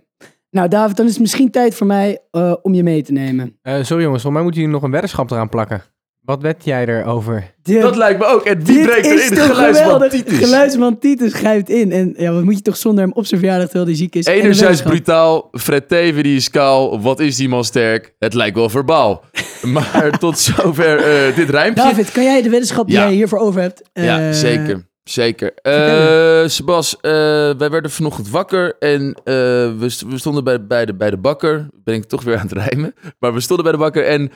Nou, 0.51 0.67
David, 0.67 0.97
dan 0.97 1.05
is 1.05 1.11
het 1.11 1.21
misschien 1.21 1.51
tijd 1.51 1.75
voor 1.75 1.87
mij 1.87 2.19
eh, 2.31 2.53
om 2.61 2.73
je 2.73 2.83
mee 2.83 3.03
te 3.03 3.11
nemen. 3.11 3.57
Eh, 3.61 3.83
sorry 3.83 4.03
jongens, 4.03 4.23
voor 4.23 4.33
mij 4.33 4.41
moeten 4.41 4.59
jullie 4.59 4.75
nog 4.75 4.85
een 4.85 4.91
weddenschap 4.91 5.31
eraan 5.31 5.49
plakken. 5.49 5.83
Wat 6.29 6.41
wed 6.41 6.63
jij 6.63 6.85
erover? 6.85 7.53
Dit- 7.63 7.81
Dat 7.81 7.95
lijkt 7.95 8.19
me 8.19 8.25
ook. 8.25 8.45
En 8.45 8.63
wie 8.65 8.75
dit 8.77 8.85
breekt 8.85 9.05
is 9.05 9.29
erin? 9.29 9.43
Geluidsman. 9.43 10.09
Titus. 10.09 10.37
Geluidsman 10.37 10.99
Titus 10.99 11.33
grijpt 11.33 11.69
in. 11.69 11.91
En 11.91 12.13
ja, 12.17 12.31
wat 12.31 12.43
moet 12.43 12.55
je 12.55 12.61
toch 12.61 12.77
zonder 12.77 13.03
hem 13.03 13.13
op 13.13 13.25
zijn 13.25 13.39
verjaardag 13.39 13.67
terwijl 13.67 13.87
hij 13.89 13.95
ziek 13.99 14.15
is? 14.15 14.25
Enerzijds 14.25 14.81
brutaal, 14.81 15.49
Fred 15.51 15.87
Teven 15.87 16.23
die 16.23 16.35
is 16.35 16.49
kaal. 16.49 17.01
Wat 17.01 17.19
is 17.19 17.35
die 17.35 17.49
man 17.49 17.63
sterk? 17.63 18.13
Het 18.19 18.33
lijkt 18.33 18.55
wel 18.55 18.69
verbaal. 18.69 19.23
maar 19.73 20.17
tot 20.19 20.39
zover 20.39 20.97
eh, 20.97 21.35
dit 21.35 21.49
rijmpje. 21.49 21.83
David, 21.83 22.11
kan 22.11 22.23
jij 22.23 22.41
de 22.41 22.49
weddenschap 22.49 22.87
die 22.87 22.95
Ja. 22.95 23.03
jij 23.03 23.13
hiervoor 23.13 23.39
over 23.39 23.61
hebt? 23.61 23.81
Ja, 23.93 24.19
eh, 24.27 24.31
zeker. 24.33 24.87
Zeker. 25.09 25.53
Eh 25.53 26.47
Sebas, 26.47 26.95
eh, 26.95 27.11
wij 27.57 27.69
werden 27.69 27.91
vanochtend 27.91 28.29
wakker 28.29 28.75
en 28.79 29.13
eh, 29.13 29.33
we, 29.77 29.85
st- 29.85 30.01
we 30.01 30.17
stonden 30.17 30.43
bij, 30.43 30.65
bij, 30.67 30.85
de, 30.85 30.93
bij 30.95 31.09
de 31.09 31.17
bakker. 31.17 31.67
Ben 31.83 31.95
ik 31.95 32.03
toch 32.03 32.23
weer 32.23 32.35
aan 32.37 32.47
het 32.47 32.51
rijmen. 32.51 32.93
Maar 33.19 33.33
we 33.33 33.39
stonden 33.39 33.65
bij 33.65 33.73
de 33.73 33.79
bakker 33.79 34.05
en 34.05 34.31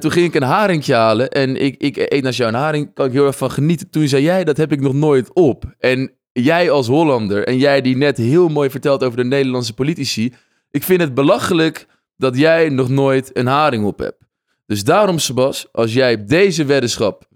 toen 0.00 0.10
ging 0.10 0.26
ik 0.26 0.34
een 0.34 0.42
haringje 0.42 0.94
halen. 0.94 1.30
En 1.30 1.56
ik, 1.56 1.74
ik 1.78 1.96
eet 1.96 2.22
naast 2.22 2.38
jou 2.38 2.52
een 2.52 2.58
haring, 2.58 2.94
kan 2.94 3.06
ik 3.06 3.12
heel 3.12 3.26
erg 3.26 3.36
van 3.36 3.50
genieten. 3.50 3.90
Toen 3.90 4.08
zei 4.08 4.22
jij, 4.22 4.44
dat 4.44 4.56
heb 4.56 4.72
ik 4.72 4.80
nog 4.80 4.92
nooit 4.94 5.32
op. 5.32 5.64
En 5.78 6.12
jij 6.32 6.70
als 6.70 6.86
Hollander 6.86 7.46
en 7.46 7.58
jij 7.58 7.80
die 7.80 7.96
net 7.96 8.16
heel 8.16 8.48
mooi 8.48 8.70
vertelt 8.70 9.04
over 9.04 9.16
de 9.16 9.24
Nederlandse 9.24 9.74
politici. 9.74 10.32
Ik 10.70 10.82
vind 10.82 11.00
het 11.00 11.14
belachelijk 11.14 11.86
dat 12.16 12.36
jij 12.38 12.68
nog 12.68 12.88
nooit 12.88 13.30
een 13.32 13.46
haring 13.46 13.84
op 13.84 13.98
hebt. 13.98 14.18
Dus 14.66 14.84
daarom, 14.84 15.18
Sebas, 15.18 15.66
als 15.72 15.92
jij 15.92 16.24
deze 16.24 16.64
weddenschap 16.64 17.28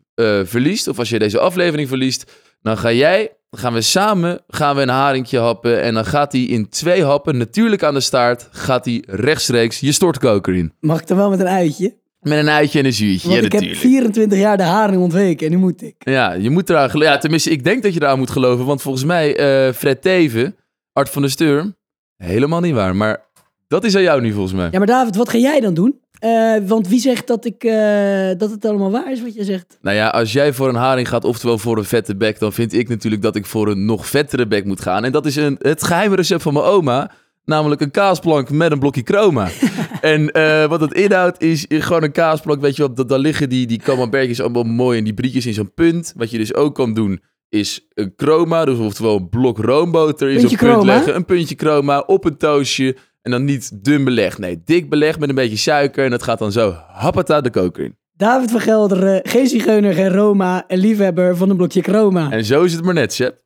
verliest, 0.44 0.88
of 0.88 0.98
als 0.98 1.08
je 1.08 1.18
deze 1.18 1.38
aflevering 1.38 1.88
verliest, 1.88 2.32
dan 2.62 2.78
ga 2.78 2.92
jij, 2.92 3.32
dan 3.50 3.60
gaan 3.60 3.72
we 3.72 3.80
samen 3.80 4.40
gaan 4.48 4.76
we 4.76 4.82
een 4.82 4.88
haringje 4.88 5.38
happen. 5.38 5.82
En 5.82 5.94
dan 5.94 6.04
gaat 6.04 6.32
hij 6.32 6.40
in 6.40 6.68
twee 6.68 7.04
happen, 7.04 7.36
natuurlijk 7.36 7.82
aan 7.82 7.94
de 7.94 8.00
staart, 8.00 8.48
gaat 8.50 8.84
hij 8.84 9.04
rechtstreeks 9.06 9.80
je 9.80 9.92
stortkoker 9.92 10.54
in. 10.54 10.72
Mag 10.80 11.00
ik 11.00 11.06
dan 11.06 11.16
wel 11.16 11.30
met 11.30 11.40
een 11.40 11.48
uitje? 11.48 11.96
Met 12.20 12.38
een 12.38 12.48
uitje 12.48 12.78
en 12.78 12.84
een 12.84 12.92
zuurtje. 12.92 13.28
Want 13.28 13.40
ja, 13.40 13.46
ik 13.46 13.52
heb 13.52 13.60
natuurlijk. 13.60 13.80
24 13.80 14.38
jaar 14.38 14.56
de 14.56 14.62
haring 14.62 15.02
ontweken 15.02 15.46
en 15.46 15.52
nu 15.52 15.58
moet 15.58 15.82
ik. 15.82 15.94
Ja, 15.98 16.32
je 16.32 16.50
moet 16.50 16.70
eraan 16.70 16.90
geloven. 16.90 17.12
Ja, 17.12 17.18
tenminste, 17.18 17.50
ik 17.50 17.64
denk 17.64 17.82
dat 17.82 17.94
je 17.94 18.02
eraan 18.02 18.18
moet 18.18 18.30
geloven. 18.30 18.64
Want 18.64 18.82
volgens 18.82 19.04
mij, 19.04 19.36
eh, 19.36 19.72
Fred 19.72 20.02
Teven, 20.02 20.56
Art 20.92 21.10
van 21.10 21.22
der 21.22 21.30
Steur, 21.30 21.76
helemaal 22.16 22.60
niet 22.60 22.74
waar. 22.74 22.96
Maar 22.96 23.26
dat 23.68 23.84
is 23.84 23.96
aan 23.96 24.02
jou 24.02 24.20
nu 24.20 24.32
volgens 24.32 24.54
mij. 24.54 24.68
Ja, 24.70 24.78
maar 24.78 24.86
David, 24.86 25.16
wat 25.16 25.28
ga 25.28 25.38
jij 25.38 25.60
dan 25.60 25.74
doen? 25.74 26.00
Eh, 26.18 26.54
want 26.66 26.88
wie 26.88 27.00
zegt 27.00 27.26
dat, 27.26 27.44
ik, 27.44 27.64
eh, 27.64 28.28
dat 28.38 28.50
het 28.50 28.64
allemaal 28.64 28.90
waar 28.90 29.12
is 29.12 29.22
wat 29.22 29.34
je 29.34 29.44
zegt? 29.44 29.78
Nou 29.82 29.96
ja, 29.96 30.08
als 30.08 30.32
jij 30.32 30.52
voor 30.52 30.68
een 30.68 30.74
haring 30.74 31.08
gaat, 31.08 31.24
oftewel 31.24 31.58
voor 31.58 31.78
een 31.78 31.84
vette 31.84 32.16
bek, 32.16 32.38
dan 32.38 32.52
vind 32.52 32.72
ik 32.72 32.88
natuurlijk 32.88 33.22
dat 33.22 33.36
ik 33.36 33.46
voor 33.46 33.68
een 33.68 33.84
nog 33.84 34.06
vettere 34.06 34.46
bek 34.46 34.64
moet 34.64 34.80
gaan. 34.80 35.04
En 35.04 35.12
dat 35.12 35.26
is 35.26 35.36
een, 35.36 35.56
het 35.58 35.84
geheime 35.84 36.16
recept 36.16 36.42
van 36.42 36.52
mijn 36.52 36.64
oma. 36.64 37.10
Namelijk 37.44 37.80
een 37.80 37.90
kaasplank 37.90 38.50
met 38.50 38.72
een 38.72 38.78
blokje 38.78 39.02
chroma. 39.04 39.48
en 40.00 40.30
eh, 40.30 40.64
wat 40.68 40.80
het 40.80 40.92
inhoudt 40.92 41.42
is 41.42 41.64
gewoon 41.68 42.02
een 42.02 42.12
kaasplank. 42.12 42.60
Weet 42.60 42.76
je 42.76 42.82
wel, 42.82 42.94
dat- 42.94 43.08
daar 43.08 43.18
liggen 43.18 43.48
die, 43.48 43.66
die 43.66 43.78
camembertjes 43.78 44.40
allemaal 44.40 44.62
mooi 44.62 44.98
en 44.98 45.04
die 45.04 45.14
brietjes 45.14 45.46
in 45.46 45.54
zo'n 45.54 45.74
punt. 45.74 46.12
Wat 46.16 46.30
je 46.30 46.38
dus 46.38 46.54
ook 46.54 46.74
kan 46.74 46.94
doen 46.94 47.20
is 47.48 47.86
een 47.94 48.12
chroma, 48.16 48.64
dus 48.64 48.78
oftewel 48.78 49.16
een 49.16 49.28
blok 49.28 49.58
roomboter 49.58 50.28
in 50.28 50.34
zo'n 50.40 50.48
punt 50.58 50.70
leggen. 50.94 51.14
Een 51.14 51.24
puntje 51.24 51.54
chroma 51.56 51.98
op 52.00 52.24
een 52.24 52.36
toastje. 52.36 52.96
En 53.28 53.34
dan 53.34 53.44
niet 53.44 53.84
dun 53.84 54.04
belegd. 54.04 54.38
Nee, 54.38 54.62
dik 54.64 54.88
belegd 54.88 55.18
met 55.18 55.28
een 55.28 55.34
beetje 55.34 55.56
suiker. 55.56 56.04
En 56.04 56.10
dat 56.10 56.22
gaat 56.22 56.38
dan 56.38 56.52
zo 56.52 56.74
happata 56.92 57.40
de 57.40 57.50
koker 57.50 57.84
in. 57.84 57.96
David 58.16 58.50
van 58.50 58.60
Gelderen, 58.60 59.20
geen 59.22 59.46
zigeuner, 59.46 59.94
geen 59.94 60.12
Roma, 60.12 60.64
een 60.66 60.78
liefhebber 60.78 61.36
van 61.36 61.50
een 61.50 61.56
blokje 61.56 61.82
chroma. 61.82 62.30
En 62.30 62.44
zo 62.44 62.62
is 62.62 62.72
het 62.72 62.84
maar 62.84 62.94
net, 62.94 63.12
Seb. 63.12 63.42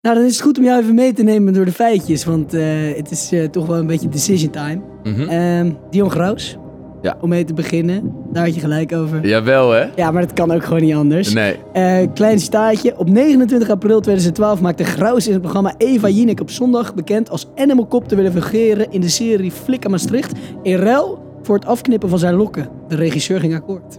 Nou, 0.00 0.16
dan 0.16 0.24
is 0.24 0.32
het 0.32 0.42
goed 0.42 0.58
om 0.58 0.64
jou 0.64 0.80
even 0.82 0.94
mee 0.94 1.12
te 1.12 1.22
nemen 1.22 1.52
door 1.52 1.64
de 1.64 1.72
feitjes, 1.72 2.24
want 2.24 2.54
eh, 2.54 2.96
het 2.96 3.10
is 3.10 3.32
eh, 3.32 3.44
toch 3.44 3.66
wel 3.66 3.78
een 3.78 3.86
beetje 3.86 4.08
decision 4.08 4.50
time. 4.50 4.82
Ehm 5.28 5.72
Dion 5.90 6.10
Graus, 6.10 6.56
Ja. 7.02 7.16
om 7.20 7.28
mee 7.28 7.44
te 7.44 7.54
beginnen, 7.54 8.12
daar 8.32 8.44
had 8.44 8.54
je 8.54 8.60
gelijk 8.60 8.92
over. 8.92 9.26
Jawel, 9.26 9.70
hè? 9.70 9.84
Ja, 9.96 10.10
maar 10.10 10.22
dat 10.22 10.32
kan 10.32 10.52
ook 10.52 10.64
gewoon 10.64 10.82
niet 10.82 10.94
anders. 10.94 11.32
Nee. 11.32 11.56
Eh, 11.72 12.08
klein 12.14 12.40
staartje. 12.40 12.98
Op 12.98 13.08
29 13.08 13.70
april 13.70 14.00
2012 14.00 14.60
maakte 14.60 14.84
Graus 14.84 15.26
in 15.26 15.32
het 15.32 15.42
programma 15.42 15.74
Eva 15.76 16.08
Jinek 16.08 16.40
op 16.40 16.50
zondag 16.50 16.94
bekend 16.94 17.30
als 17.30 17.48
Animal 17.56 17.88
Cop 17.88 18.08
te 18.08 18.16
willen 18.16 18.32
fungeren 18.32 18.90
in 18.90 19.00
de 19.00 19.08
serie 19.08 19.50
Flik 19.50 19.84
aan 19.84 19.90
Maastricht. 19.90 20.32
In 20.62 20.76
ruil 20.76 21.18
voor 21.42 21.54
het 21.54 21.66
afknippen 21.66 22.08
van 22.08 22.18
zijn 22.18 22.34
lokken. 22.34 22.68
De 22.88 22.96
regisseur 22.96 23.40
ging 23.40 23.54
akkoord. 23.54 23.98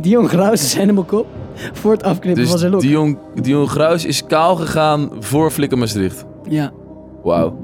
Dion 0.00 0.28
Graus 0.28 0.64
is 0.64 0.80
Animal 0.80 1.04
Cop 1.04 1.26
voor 1.72 1.92
het 1.92 2.02
afknippen 2.02 2.42
van 2.42 2.52
Dus 2.52 2.60
zijn 2.60 2.72
lokken. 2.72 2.88
Dion, 2.90 3.18
Dion 3.42 3.68
Gruis 3.68 4.04
is 4.04 4.26
kaal 4.26 4.56
gegaan 4.56 5.10
voor 5.18 5.50
Flikker 5.50 5.78
Maastricht. 5.78 6.24
Ja. 6.48 6.72
Wauw. 7.22 7.58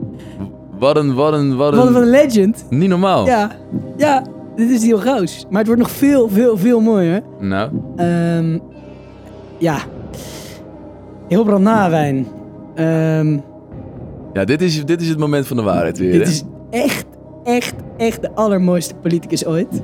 Wat 0.79 0.97
een, 0.97 1.15
wat 1.15 1.33
een, 1.33 1.57
wat 1.57 1.73
een... 1.73 1.79
Wat 1.93 2.03
een 2.03 2.11
legend. 2.11 2.65
Niet 2.71 2.89
normaal. 2.89 3.27
Ja, 3.27 3.51
ja, 3.97 4.23
dit 4.57 4.71
is 4.71 4.81
Dion 4.81 5.01
Graus. 5.01 5.47
Maar 5.51 5.59
het 5.59 5.67
wordt 5.67 5.83
nog 5.83 5.91
veel, 5.91 6.29
veel, 6.29 6.57
veel 6.59 6.81
mooier. 6.81 7.23
Nou, 7.41 7.71
Ehm, 7.97 8.59
ja. 9.59 9.77
Hilbrand 11.29 11.63
Nawijn. 11.65 12.27
Ehm 12.75 13.39
ja, 14.33 14.45
dit 14.45 14.63
is, 14.63 14.85
dit 14.85 15.01
is 15.01 15.09
het 15.09 15.19
moment 15.19 15.47
van 15.47 15.57
de 15.57 15.63
waarheid 15.63 15.99
weer, 15.99 16.13
Dit 16.13 16.23
hè? 16.23 16.29
is 16.31 16.45
echt, 16.71 17.05
echt, 17.45 17.75
echt 17.97 18.23
de 18.23 18.33
allermooiste 18.35 18.95
politicus 18.95 19.47
ooit. 19.47 19.83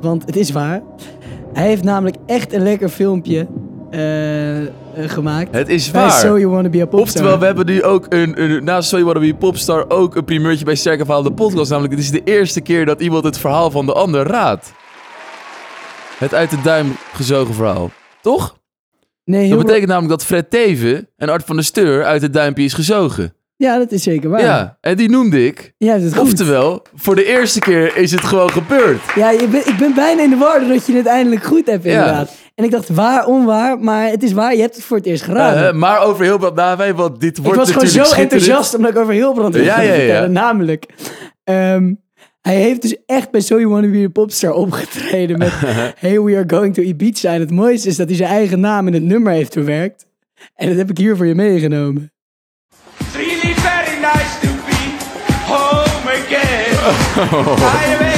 Want 0.00 0.26
het 0.26 0.36
is 0.36 0.50
waar. 0.50 0.82
Hij 1.52 1.66
heeft 1.66 1.84
namelijk 1.84 2.16
echt 2.26 2.52
een 2.52 2.62
lekker 2.62 2.88
filmpje 2.88 3.46
eh, 3.90 4.00
gemaakt. 4.96 5.54
Het 5.54 5.68
is 5.68 5.90
Bij 5.90 6.00
waar. 6.00 6.10
So 6.10 6.38
You 6.38 6.48
Wanna 6.48 6.68
Be 6.68 6.80
a 6.80 6.86
Popstar. 6.86 7.00
Oftewel, 7.00 7.38
we 7.38 7.44
hebben 7.44 7.66
nu 7.66 7.82
ook 7.82 8.06
een, 8.08 8.42
een 8.42 8.64
naast 8.64 8.88
So 8.88 8.96
You 8.96 9.04
Wanna 9.12 9.20
Be 9.28 9.32
a 9.34 9.36
Popstar 9.36 9.84
ook 9.88 10.16
een 10.16 10.24
primeurtje 10.24 10.64
bij 10.64 10.74
Sterke 10.74 11.04
Verhaal 11.04 11.22
de 11.22 11.32
podcast. 11.32 11.70
Namelijk, 11.70 11.94
het 11.94 12.02
is 12.02 12.10
de 12.10 12.22
eerste 12.24 12.60
keer 12.60 12.86
dat 12.86 13.00
iemand 13.00 13.24
het 13.24 13.38
verhaal 13.38 13.70
van 13.70 13.86
de 13.86 13.92
ander 13.92 14.26
raadt. 14.26 14.72
Het 16.18 16.34
uit 16.34 16.50
de 16.50 16.60
duim 16.62 16.96
gezogen 17.12 17.54
verhaal. 17.54 17.90
Toch? 18.22 18.58
Nee, 19.24 19.48
Dat 19.48 19.58
betekent 19.58 19.86
namelijk 19.88 20.10
dat 20.10 20.24
Fred 20.24 20.50
Teven 20.50 21.08
en 21.16 21.28
Art 21.28 21.44
van 21.44 21.56
der 21.56 21.64
Steur 21.64 22.04
uit 22.04 22.22
het 22.22 22.32
duimpje 22.32 22.64
is 22.64 22.72
gezogen. 22.72 23.34
Ja, 23.56 23.78
dat 23.78 23.92
is 23.92 24.02
zeker 24.02 24.30
waar. 24.30 24.40
Ja, 24.40 24.78
en 24.80 24.96
die 24.96 25.08
noemde 25.10 25.46
ik. 25.46 25.72
Hebt 25.78 26.02
het 26.02 26.14
goed. 26.16 26.22
Oftewel, 26.22 26.82
voor 26.94 27.14
de 27.14 27.24
eerste 27.24 27.58
keer 27.58 27.96
is 27.96 28.10
het 28.10 28.20
gewoon 28.20 28.50
gebeurd. 28.50 29.00
Ja, 29.14 29.30
je 29.30 29.48
ben, 29.48 29.66
ik 29.68 29.76
ben 29.78 29.94
bijna 29.94 30.22
in 30.22 30.30
de 30.30 30.36
war 30.36 30.68
dat 30.68 30.86
je 30.86 30.92
het 30.92 31.06
eindelijk 31.06 31.44
goed 31.44 31.66
hebt, 31.66 31.84
inderdaad. 31.84 32.30
En 32.56 32.64
ik 32.64 32.70
dacht, 32.70 32.88
waar, 32.88 33.26
onwaar, 33.26 33.78
maar 33.78 34.08
het 34.08 34.22
is 34.22 34.32
waar. 34.32 34.54
Je 34.54 34.60
hebt 34.60 34.74
het 34.74 34.84
voor 34.84 34.96
het 34.96 35.06
eerst 35.06 35.22
geraden. 35.22 35.68
Eh, 35.68 35.74
maar 35.74 36.02
over 36.02 36.24
heel 36.24 36.38
wat 36.38 36.54
nabij, 36.54 36.94
want 36.94 37.20
dit 37.20 37.38
ik 37.38 37.44
wordt 37.44 37.58
was 37.58 37.70
gewoon 37.70 37.88
zo 38.06 38.14
enthousiast 38.14 38.74
omdat 38.74 38.90
ik 38.90 38.98
over 38.98 39.12
Hilbrand 39.12 39.54
wilde 39.54 39.68
Ja, 39.68 39.80
ja, 39.80 39.92
ja. 39.92 39.98
vertellen. 39.98 40.32
Namelijk, 40.32 40.86
ehm, 41.44 41.92
hij 42.40 42.56
heeft 42.56 42.82
dus 42.82 42.96
echt 43.06 43.30
bij 43.30 43.40
So 43.40 43.56
You 43.58 43.68
Wanna 43.68 43.90
Be 43.90 44.04
a 44.04 44.08
Popstar 44.08 44.52
opgetreden 44.52 45.38
met 45.38 45.52
Hey, 45.98 46.20
we 46.20 46.36
are 46.36 46.44
going 46.46 46.74
to 46.74 46.82
Ibiza. 46.82 47.32
En 47.32 47.40
het 47.40 47.50
mooiste 47.50 47.88
is 47.88 47.96
dat 47.96 48.08
hij 48.08 48.16
zijn 48.16 48.30
eigen 48.30 48.60
naam 48.60 48.86
in 48.86 48.92
het 48.94 49.02
nummer 49.02 49.32
heeft 49.32 49.52
verwerkt. 49.52 50.06
En 50.54 50.68
dat 50.68 50.76
heb 50.76 50.90
ik 50.90 50.98
hier 50.98 51.16
voor 51.16 51.26
je 51.26 51.34
meegenomen. 51.34 52.12
Really 53.12 53.54
very 53.54 53.98
nice 54.00 54.38
to 54.40 54.48
be 54.66 54.94
home 55.46 56.10
again. 56.10 58.12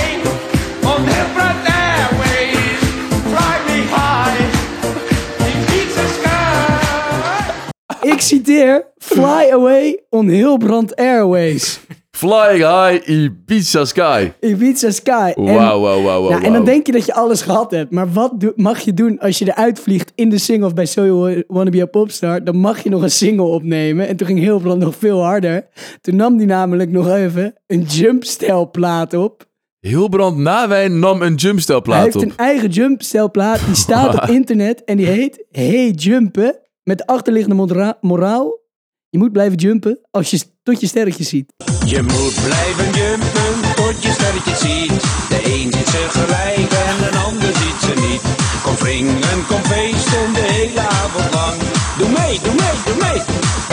Ik 8.13 8.21
citeer, 8.21 8.87
Fly 8.99 9.51
away 9.53 10.01
on 10.11 10.29
Hilbrand 10.29 10.97
Airways. 10.97 11.81
Flying 12.11 12.65
high 12.65 13.09
Ibiza 13.11 13.85
sky. 13.85 14.33
Ibiza 14.41 14.91
Sky. 14.91 15.33
En- 15.35 15.45
Wauw, 15.45 15.81
wauw, 15.81 16.03
wauw, 16.03 16.29
Ja, 16.29 16.35
en 16.37 16.41
wauw. 16.43 16.53
dan 16.53 16.65
denk 16.65 16.87
je 16.87 16.93
dat 16.93 17.07
je 17.07 17.15
alles 17.15 17.43
gehad 17.43 17.71
hebt. 17.71 17.91
Maar 17.93 18.13
wat 18.13 18.33
mag 18.57 18.81
je 18.81 18.95
doen 18.95 19.19
als 19.19 19.39
je 19.39 19.45
eruit 19.49 19.81
vliegt 19.81 20.13
in 20.15 20.31
de 20.31 20.39
single 20.39 20.67
of 20.67 20.75
bij 20.75 20.87
So 20.87 21.05
You 21.05 21.45
Wanna 21.47 21.71
Be 21.71 21.83
a 21.83 21.87
Popstar? 21.87 22.45
Dan 22.45 22.57
mag 22.57 22.83
je 22.83 22.91
nog 22.91 23.03
een 23.03 23.11
single 23.11 23.45
opnemen. 23.47 24.09
En 24.09 24.17
toen 24.17 24.27
ging 24.27 24.39
Hilbrand 24.39 24.81
nog 24.83 24.95
veel 24.99 25.25
harder. 25.25 25.67
Toen 26.01 26.17
nam 26.17 26.37
hij 26.37 26.47
namelijk 26.47 26.91
nog 26.91 27.11
even 27.11 27.55
een 27.67 27.83
jumpstijlplaat 27.83 29.15
op. 29.15 29.47
Hilbrand 29.81 30.37
Nawijn 30.37 30.99
nam 30.99 31.23
een 31.23 31.27
Hij 31.27 31.35
jumpstelplaat 31.37 32.03
heeft 32.05 32.17
op. 32.17 32.23
een 32.23 32.37
eigen 32.37 32.69
jumpstijlplaat. 32.69 33.61
Die 33.67 33.75
staat 33.75 34.15
op 34.15 34.29
internet 34.39 34.85
en 34.85 34.97
die 34.97 35.07
heet 35.07 35.45
Hey 35.51 35.91
Jumpen. 35.91 36.59
Met 36.89 36.99
de 36.99 37.07
achterliggende 37.07 37.57
mora- 37.57 37.99
moraal. 38.01 38.61
Je 39.09 39.19
moet 39.19 39.33
blijven 39.33 39.57
jumpen 39.57 40.01
als 40.11 40.31
je 40.31 40.41
tot 40.63 40.81
je 40.81 40.87
sterretjes 40.87 41.29
ziet. 41.29 41.53
Je 41.87 42.03
moet 42.03 42.35
blijven 42.45 42.93
jumpen 43.01 43.75
tot 43.75 44.03
je 44.03 44.11
sterretjes 44.11 44.61
ziet. 44.61 45.01
De 45.29 45.41
een 45.45 45.73
ziet 45.73 45.89
ze 45.89 46.07
gelijk 46.11 46.73
en 46.73 47.09
een 47.09 47.19
ander 47.19 47.53
ziet 47.57 47.81
ze 47.81 48.09
niet. 48.09 48.23
Kom 48.63 48.75
vringen, 48.75 49.47
kom 49.49 49.63
feesten 49.63 50.33
de 50.35 50.47
hele 50.53 50.81
avond 50.81 51.35
lang. 51.35 51.57
Doe 51.99 52.09
mee, 52.09 52.39
doe 52.45 52.55
mee, 52.55 52.77
doe 52.87 52.97
mee. 53.03 53.21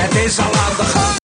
Het 0.01 0.15
is 0.25 0.37
al 0.37 0.45
aan 0.45 0.75
de 0.77 0.83
gang. 0.83 1.24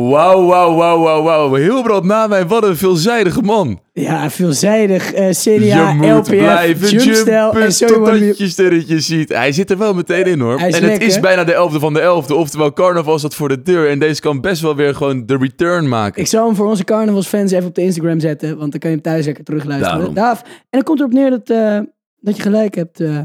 Wauw, 0.00 0.46
wauw, 0.46 0.74
wauw, 0.74 1.00
wauw, 1.02 1.22
wauw. 1.22 1.54
Hilbrand 1.54 2.04
na 2.04 2.26
mij, 2.26 2.46
wat 2.46 2.64
een 2.64 2.76
veelzijdige 2.76 3.42
man. 3.42 3.80
Ja, 3.92 4.30
veelzijdig. 4.30 5.12
eh, 5.12 5.28
CDA, 5.30 5.90
je 5.90 5.94
moet 5.96 6.06
LPF, 6.06 6.28
blijven 6.28 6.88
jumpstijl 6.88 7.42
jumpen 7.44 7.62
en 7.62 7.72
zo 7.72 7.86
totdat 7.86 8.38
je 8.38 8.48
sterretjes 8.48 9.06
ziet. 9.06 9.28
Hij 9.28 9.52
zit 9.52 9.70
er 9.70 9.78
wel 9.78 9.94
meteen 9.94 10.24
in 10.24 10.40
hoor. 10.40 10.58
En 10.58 10.84
het 10.84 11.02
is 11.02 11.20
bijna 11.20 11.44
de 11.44 11.52
11e 11.52 11.78
van 11.80 11.92
de 11.94 12.00
11e. 12.00 12.32
Oftewel, 12.34 12.72
carnaval 12.72 13.18
staat 13.18 13.34
voor 13.34 13.48
de 13.48 13.62
deur. 13.62 13.90
En 13.90 13.98
deze 13.98 14.20
kan 14.20 14.40
best 14.40 14.62
wel 14.62 14.76
weer 14.76 14.94
gewoon 14.94 15.26
de 15.26 15.36
return 15.36 15.88
maken. 15.88 16.20
Ik 16.22 16.28
zal 16.28 16.46
hem 16.46 16.54
voor 16.54 16.66
onze 16.66 16.84
carnavalsfans 16.84 17.52
even 17.52 17.66
op 17.66 17.74
de 17.74 17.82
Instagram 17.82 18.20
zetten, 18.20 18.58
want 18.58 18.70
dan 18.70 18.80
kan 18.80 18.90
je 18.90 18.96
hem 18.96 19.04
thuis 19.04 19.24
lekker 19.24 19.44
terugluisteren. 19.44 20.14
Daaf. 20.14 20.42
En 20.42 20.48
dan 20.70 20.82
komt 20.82 20.98
erop 20.98 21.12
neer 21.12 21.30
dat, 21.30 21.50
eh, 21.50 21.78
dat 22.20 22.36
je 22.36 22.42
gelijk 22.42 22.74
hebt, 22.74 23.00
eh, 23.00 23.18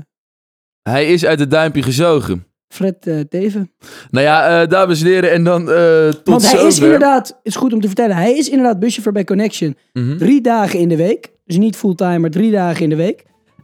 Hij 0.82 1.06
is 1.06 1.26
uit 1.26 1.40
het 1.40 1.52
duimpje 1.52 1.82
gezogen. 1.84 2.46
Fred 2.72 3.08
eh, 3.08 3.20
Teven. 3.20 3.72
Nou 4.10 4.26
ja, 4.26 4.62
eh, 4.62 4.68
dames 4.68 5.02
en 5.02 5.08
heren, 5.08 5.32
en 5.32 5.44
dan 5.44 5.72
eh 5.72 6.08
tot 6.08 6.24
Want 6.24 6.52
hij 6.52 6.66
is 6.66 6.80
inderdaad, 6.80 7.40
is 7.44 7.56
goed 7.56 7.74
om 7.74 7.82
te 7.82 7.88
vertellen, 7.88 8.16
hij 8.16 8.38
is 8.38 8.50
inderdaad 8.50 8.80
buschauffeur 8.80 9.14
bij 9.14 9.24
Connection. 9.24 9.78
Mhm. 9.94 10.18
Drie 10.18 10.42
dagen 10.42 10.80
in 10.80 10.90
de 10.90 10.96
week. 10.96 11.32
Dus 11.46 11.58
niet 11.58 11.76
fulltime, 11.76 12.18
maar 12.20 12.30
drie 12.30 12.52
dagen 12.52 12.84
in 12.84 12.90
de 12.90 12.96
week. 12.96 13.24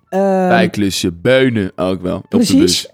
Bijklusje, 0.09 1.11
beunen 1.11 1.71
ook 1.75 2.01
wel. 2.01 2.23
Precies. 2.29 2.89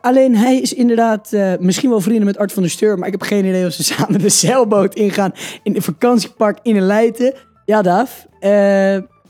alleen 0.00 0.36
hij 0.36 0.60
is 0.60 0.74
inderdaad 0.74 1.30
misschien 1.60 1.90
wel 1.90 2.00
vrienden 2.00 2.24
met 2.24 2.38
Art 2.38 2.52
van 2.52 2.62
der 2.62 2.70
Steur. 2.70 2.98
Maar 2.98 3.06
ik 3.06 3.12
heb 3.12 3.22
geen 3.22 3.44
idee 3.44 3.66
of 3.66 3.72
ze 3.72 3.84
samen 3.94 4.20
de 4.20 4.28
zeilboot 4.28 4.94
ingaan 4.94 5.32
in 5.62 5.74
een 5.74 5.82
vakantiepark 5.82 6.58
in 6.62 6.76
een 6.76 6.86
Leiden. 6.86 7.34
Ja, 7.64 7.82
Daaf. 7.82 8.26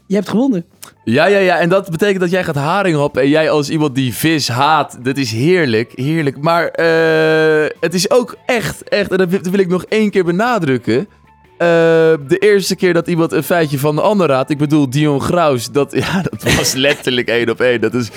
Je 0.07 0.15
hebt 0.15 0.29
gewonnen. 0.29 0.65
Ja, 1.05 1.27
ja, 1.27 1.39
ja. 1.39 1.59
En 1.59 1.69
dat 1.69 1.91
betekent 1.91 2.21
dat 2.21 2.31
jij 2.31 2.45
gaat 2.45 2.55
haring 2.55 2.97
happen. 2.97 3.23
En 3.23 3.29
jij 3.29 3.51
als 3.51 3.71
iemand 3.71 3.95
die 3.95 4.15
vis 4.15 4.49
haat. 4.49 4.99
Dat 5.03 5.17
is 5.17 5.33
heerlijk, 5.33 5.93
heerlijk. 5.95 6.41
Maar 6.41 6.67
eh, 6.69 7.71
het 7.81 7.95
is 7.95 8.11
ook 8.11 8.37
echt, 8.47 8.89
echt. 8.89 9.11
En 9.11 9.17
dat 9.17 9.31
wil 9.31 9.61
ik 9.61 9.69
nog 9.69 9.85
één 9.85 10.11
keer 10.11 10.25
benadrukken. 10.25 11.09
Eh, 11.63 11.69
de 12.29 12.39
eerste 12.39 12.77
keer 12.77 12.93
dat 12.93 13.07
iemand 13.07 13.33
een 13.33 13.43
feitje 13.43 13.79
van 13.79 13.95
de 13.95 14.01
ander 14.01 14.29
raadt. 14.29 14.51
Ik 14.51 14.59
bedoel, 14.59 14.91
Dion 14.91 15.21
Graus. 15.21 15.71
Dat, 15.71 15.93
ja, 16.05 16.23
dat 16.23 16.55
was 16.55 16.73
letterlijk 16.89 17.29
één 17.29 17.51
op 17.51 17.61
één. 17.61 17.81
Dat 17.81 17.95
is 17.95 18.09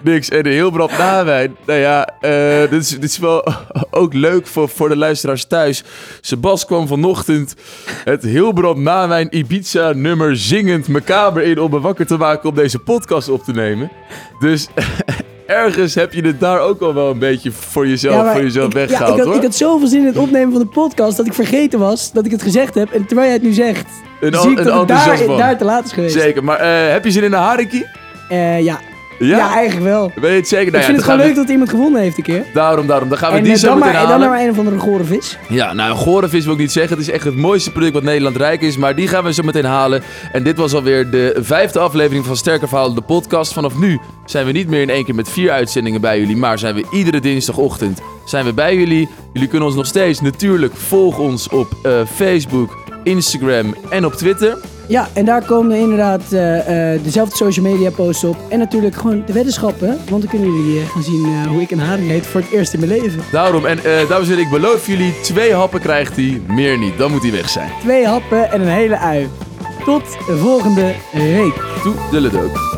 niks. 0.00 0.28
En 0.28 0.42
de 0.42 0.50
Hilbrand 0.50 0.98
Nawijn. 0.98 1.56
Nou 1.66 1.78
ja, 1.78 2.08
eh, 2.20 2.70
dit, 2.70 2.82
is, 2.82 2.88
dit 2.88 3.04
is 3.04 3.18
wel 3.18 3.46
ook 3.90 4.14
leuk 4.14 4.46
voor, 4.46 4.68
voor 4.68 4.88
de 4.88 4.96
luisteraars 4.96 5.44
thuis. 5.44 5.84
Sebas 6.20 6.66
kwam 6.66 6.86
vanochtend 6.86 7.54
het 8.04 8.22
Hilbrand 8.22 8.78
Nawijn 8.78 9.36
Ibiza 9.36 9.92
nummer 9.92 10.36
zingend 10.36 10.88
me 10.88 11.00
kamer 11.00 11.42
in 11.42 11.60
om 11.60 11.70
me 11.70 11.80
wakker 11.80 12.06
te 12.06 12.16
maken 12.16 12.48
om 12.48 12.54
deze 12.54 12.78
podcast 12.78 13.28
op 13.28 13.44
te 13.44 13.52
nemen. 13.52 13.90
Dus 14.40 14.68
ergens 15.46 15.94
heb 15.94 16.12
je 16.12 16.22
het 16.22 16.40
daar 16.40 16.60
ook 16.60 16.80
al 16.80 16.94
wel 16.94 17.10
een 17.10 17.18
beetje 17.18 17.52
voor 17.52 17.86
jezelf, 17.86 18.32
voor 18.32 18.42
jezelf 18.42 18.66
ik, 18.66 18.72
weggehaald 18.72 19.08
ja, 19.08 19.14
ik, 19.14 19.18
had, 19.18 19.26
hoor. 19.26 19.36
ik 19.36 19.42
had 19.42 19.54
zoveel 19.54 19.88
zin 19.88 20.00
in 20.00 20.06
het 20.06 20.16
opnemen 20.16 20.52
van 20.52 20.60
de 20.60 20.66
podcast 20.66 21.16
dat 21.16 21.26
ik 21.26 21.34
vergeten 21.34 21.78
was 21.78 22.12
dat 22.12 22.24
ik 22.24 22.30
het 22.30 22.42
gezegd 22.42 22.74
heb. 22.74 22.92
En 22.92 23.06
terwijl 23.06 23.26
jij 23.26 23.36
het 23.36 23.46
nu 23.46 23.52
zegt, 23.52 23.86
Een, 24.20 24.34
zie 24.34 24.50
ik 24.50 24.56
dat 24.56 24.78
het 24.78 24.88
daar, 25.38 25.58
te 25.58 25.64
laat 25.64 25.84
is 25.84 25.92
geweest. 25.92 26.14
Zeker, 26.14 26.44
maar 26.44 26.58
eh, 26.58 26.92
heb 26.92 27.04
je 27.04 27.10
zin 27.10 27.22
in 27.22 27.32
een 27.32 27.38
harinkie? 27.38 27.86
Eh, 28.28 28.62
ja. 28.62 28.80
Ja? 29.18 29.36
Ja? 29.36 29.54
eigenlijk 29.54 29.86
wel. 29.86 30.12
Ben 30.20 30.30
je 30.30 30.36
het 30.36 30.48
zeker? 30.48 30.72
Nou 30.72 30.76
ik 30.76 30.80
ja, 30.80 30.86
vind 30.86 30.96
het 30.96 31.04
gewoon 31.04 31.26
leuk 31.26 31.34
dat 31.36 31.48
iemand 31.48 31.70
gewonnen 31.70 32.00
heeft 32.00 32.16
een 32.16 32.22
keer. 32.22 32.44
Daarom, 32.52 32.86
daarom. 32.86 33.08
Dan 33.08 33.18
gaan 33.18 33.30
we 33.32 33.36
En 33.38 33.44
die 33.44 33.52
eh, 33.52 33.58
zo 33.58 33.66
dan, 33.66 33.78
meteen 33.78 33.92
maar, 33.92 34.00
en 34.02 34.06
halen. 34.06 34.20
dan 34.20 34.30
maar 34.36 34.44
een 34.44 34.50
of 34.50 34.58
andere 34.58 34.78
gore 34.78 35.04
vis. 35.04 35.38
Ja, 35.48 35.72
nou, 35.72 35.90
een 35.90 35.96
gore 35.96 36.28
vis 36.28 36.44
wil 36.44 36.52
ik 36.52 36.58
niet 36.60 36.72
zeggen. 36.72 36.96
Het 36.96 37.06
is 37.06 37.12
echt 37.12 37.24
het 37.24 37.36
mooiste 37.36 37.72
product 37.72 37.94
wat 37.94 38.02
Nederland 38.02 38.36
rijk 38.36 38.60
is. 38.60 38.76
Maar 38.76 38.94
die 38.94 39.08
gaan 39.08 39.24
we 39.24 39.32
zo 39.32 39.42
meteen 39.42 39.64
halen. 39.64 40.02
En 40.32 40.42
dit 40.42 40.56
was 40.56 40.74
alweer 40.74 41.10
de 41.10 41.38
vijfde 41.40 41.78
aflevering 41.78 42.24
van 42.24 42.36
Sterke 42.36 42.68
Verhalen, 42.68 42.94
de 42.94 43.00
podcast. 43.00 43.52
Vanaf 43.52 43.78
nu 43.78 44.00
zijn 44.24 44.46
we 44.46 44.52
niet 44.52 44.68
meer 44.68 44.82
in 44.82 44.90
één 44.90 45.04
keer 45.04 45.14
met 45.14 45.28
vier 45.28 45.50
uitzendingen 45.50 46.00
bij 46.00 46.18
jullie. 46.18 46.36
Maar 46.36 46.58
zijn 46.58 46.74
we 46.74 46.84
iedere 46.92 47.20
dinsdagochtend 47.20 48.00
zijn 48.24 48.44
we 48.44 48.52
bij 48.52 48.76
jullie. 48.76 49.08
Jullie 49.32 49.48
kunnen 49.48 49.68
ons 49.68 49.76
nog 49.76 49.86
steeds 49.86 50.20
natuurlijk 50.20 50.76
volgen 50.76 51.22
ons 51.22 51.48
op 51.48 51.76
eh, 51.82 52.00
Facebook, 52.14 52.76
Instagram 53.02 53.74
en 53.90 54.04
op 54.04 54.12
Twitter. 54.12 54.58
Ja, 54.86 55.08
en 55.12 55.24
daar 55.24 55.44
komen 55.44 55.76
inderdaad 55.76 56.32
eh, 56.32 56.92
eh, 56.94 57.02
dezelfde 57.02 57.36
social 57.36 57.66
media 57.66 57.90
posts 57.90 58.24
op. 58.24 58.36
En 58.48 58.58
natuurlijk 58.58 58.94
gewoon 58.94 59.22
de 59.26 59.32
weddenschappen. 59.32 59.88
Want 59.88 60.22
dan 60.22 60.30
kunnen 60.30 60.52
jullie 60.52 60.80
eh, 60.80 60.88
gaan 60.88 61.02
zien 61.02 61.46
hoe 61.48 61.60
ik 61.60 61.70
een 61.70 61.78
haring 61.78 62.08
heet 62.08 62.26
voor 62.26 62.40
het 62.40 62.50
eerst 62.50 62.72
in 62.72 62.80
mijn 62.80 62.92
leven. 63.00 63.20
Daarom, 63.32 63.66
en 63.66 63.78
dames 64.08 64.28
en 64.28 64.34
heren, 64.34 64.44
ik 64.44 64.50
beloof 64.50 64.86
jullie, 64.86 65.20
twee 65.20 65.54
happen 65.54 65.80
krijgt 65.80 66.16
hij, 66.16 66.42
meer 66.48 66.78
niet. 66.78 66.98
Dan 66.98 67.10
moet 67.10 67.22
hij 67.22 67.32
weg 67.32 67.48
zijn. 67.48 67.70
Twee 67.80 68.06
happen 68.06 68.52
en 68.52 68.60
een 68.60 68.66
hele 68.66 68.98
ui. 68.98 69.28
Tot 69.84 70.04
de 70.26 70.36
volgende 70.36 70.94
week. 71.12 71.54
Toedeledook. 71.82 72.73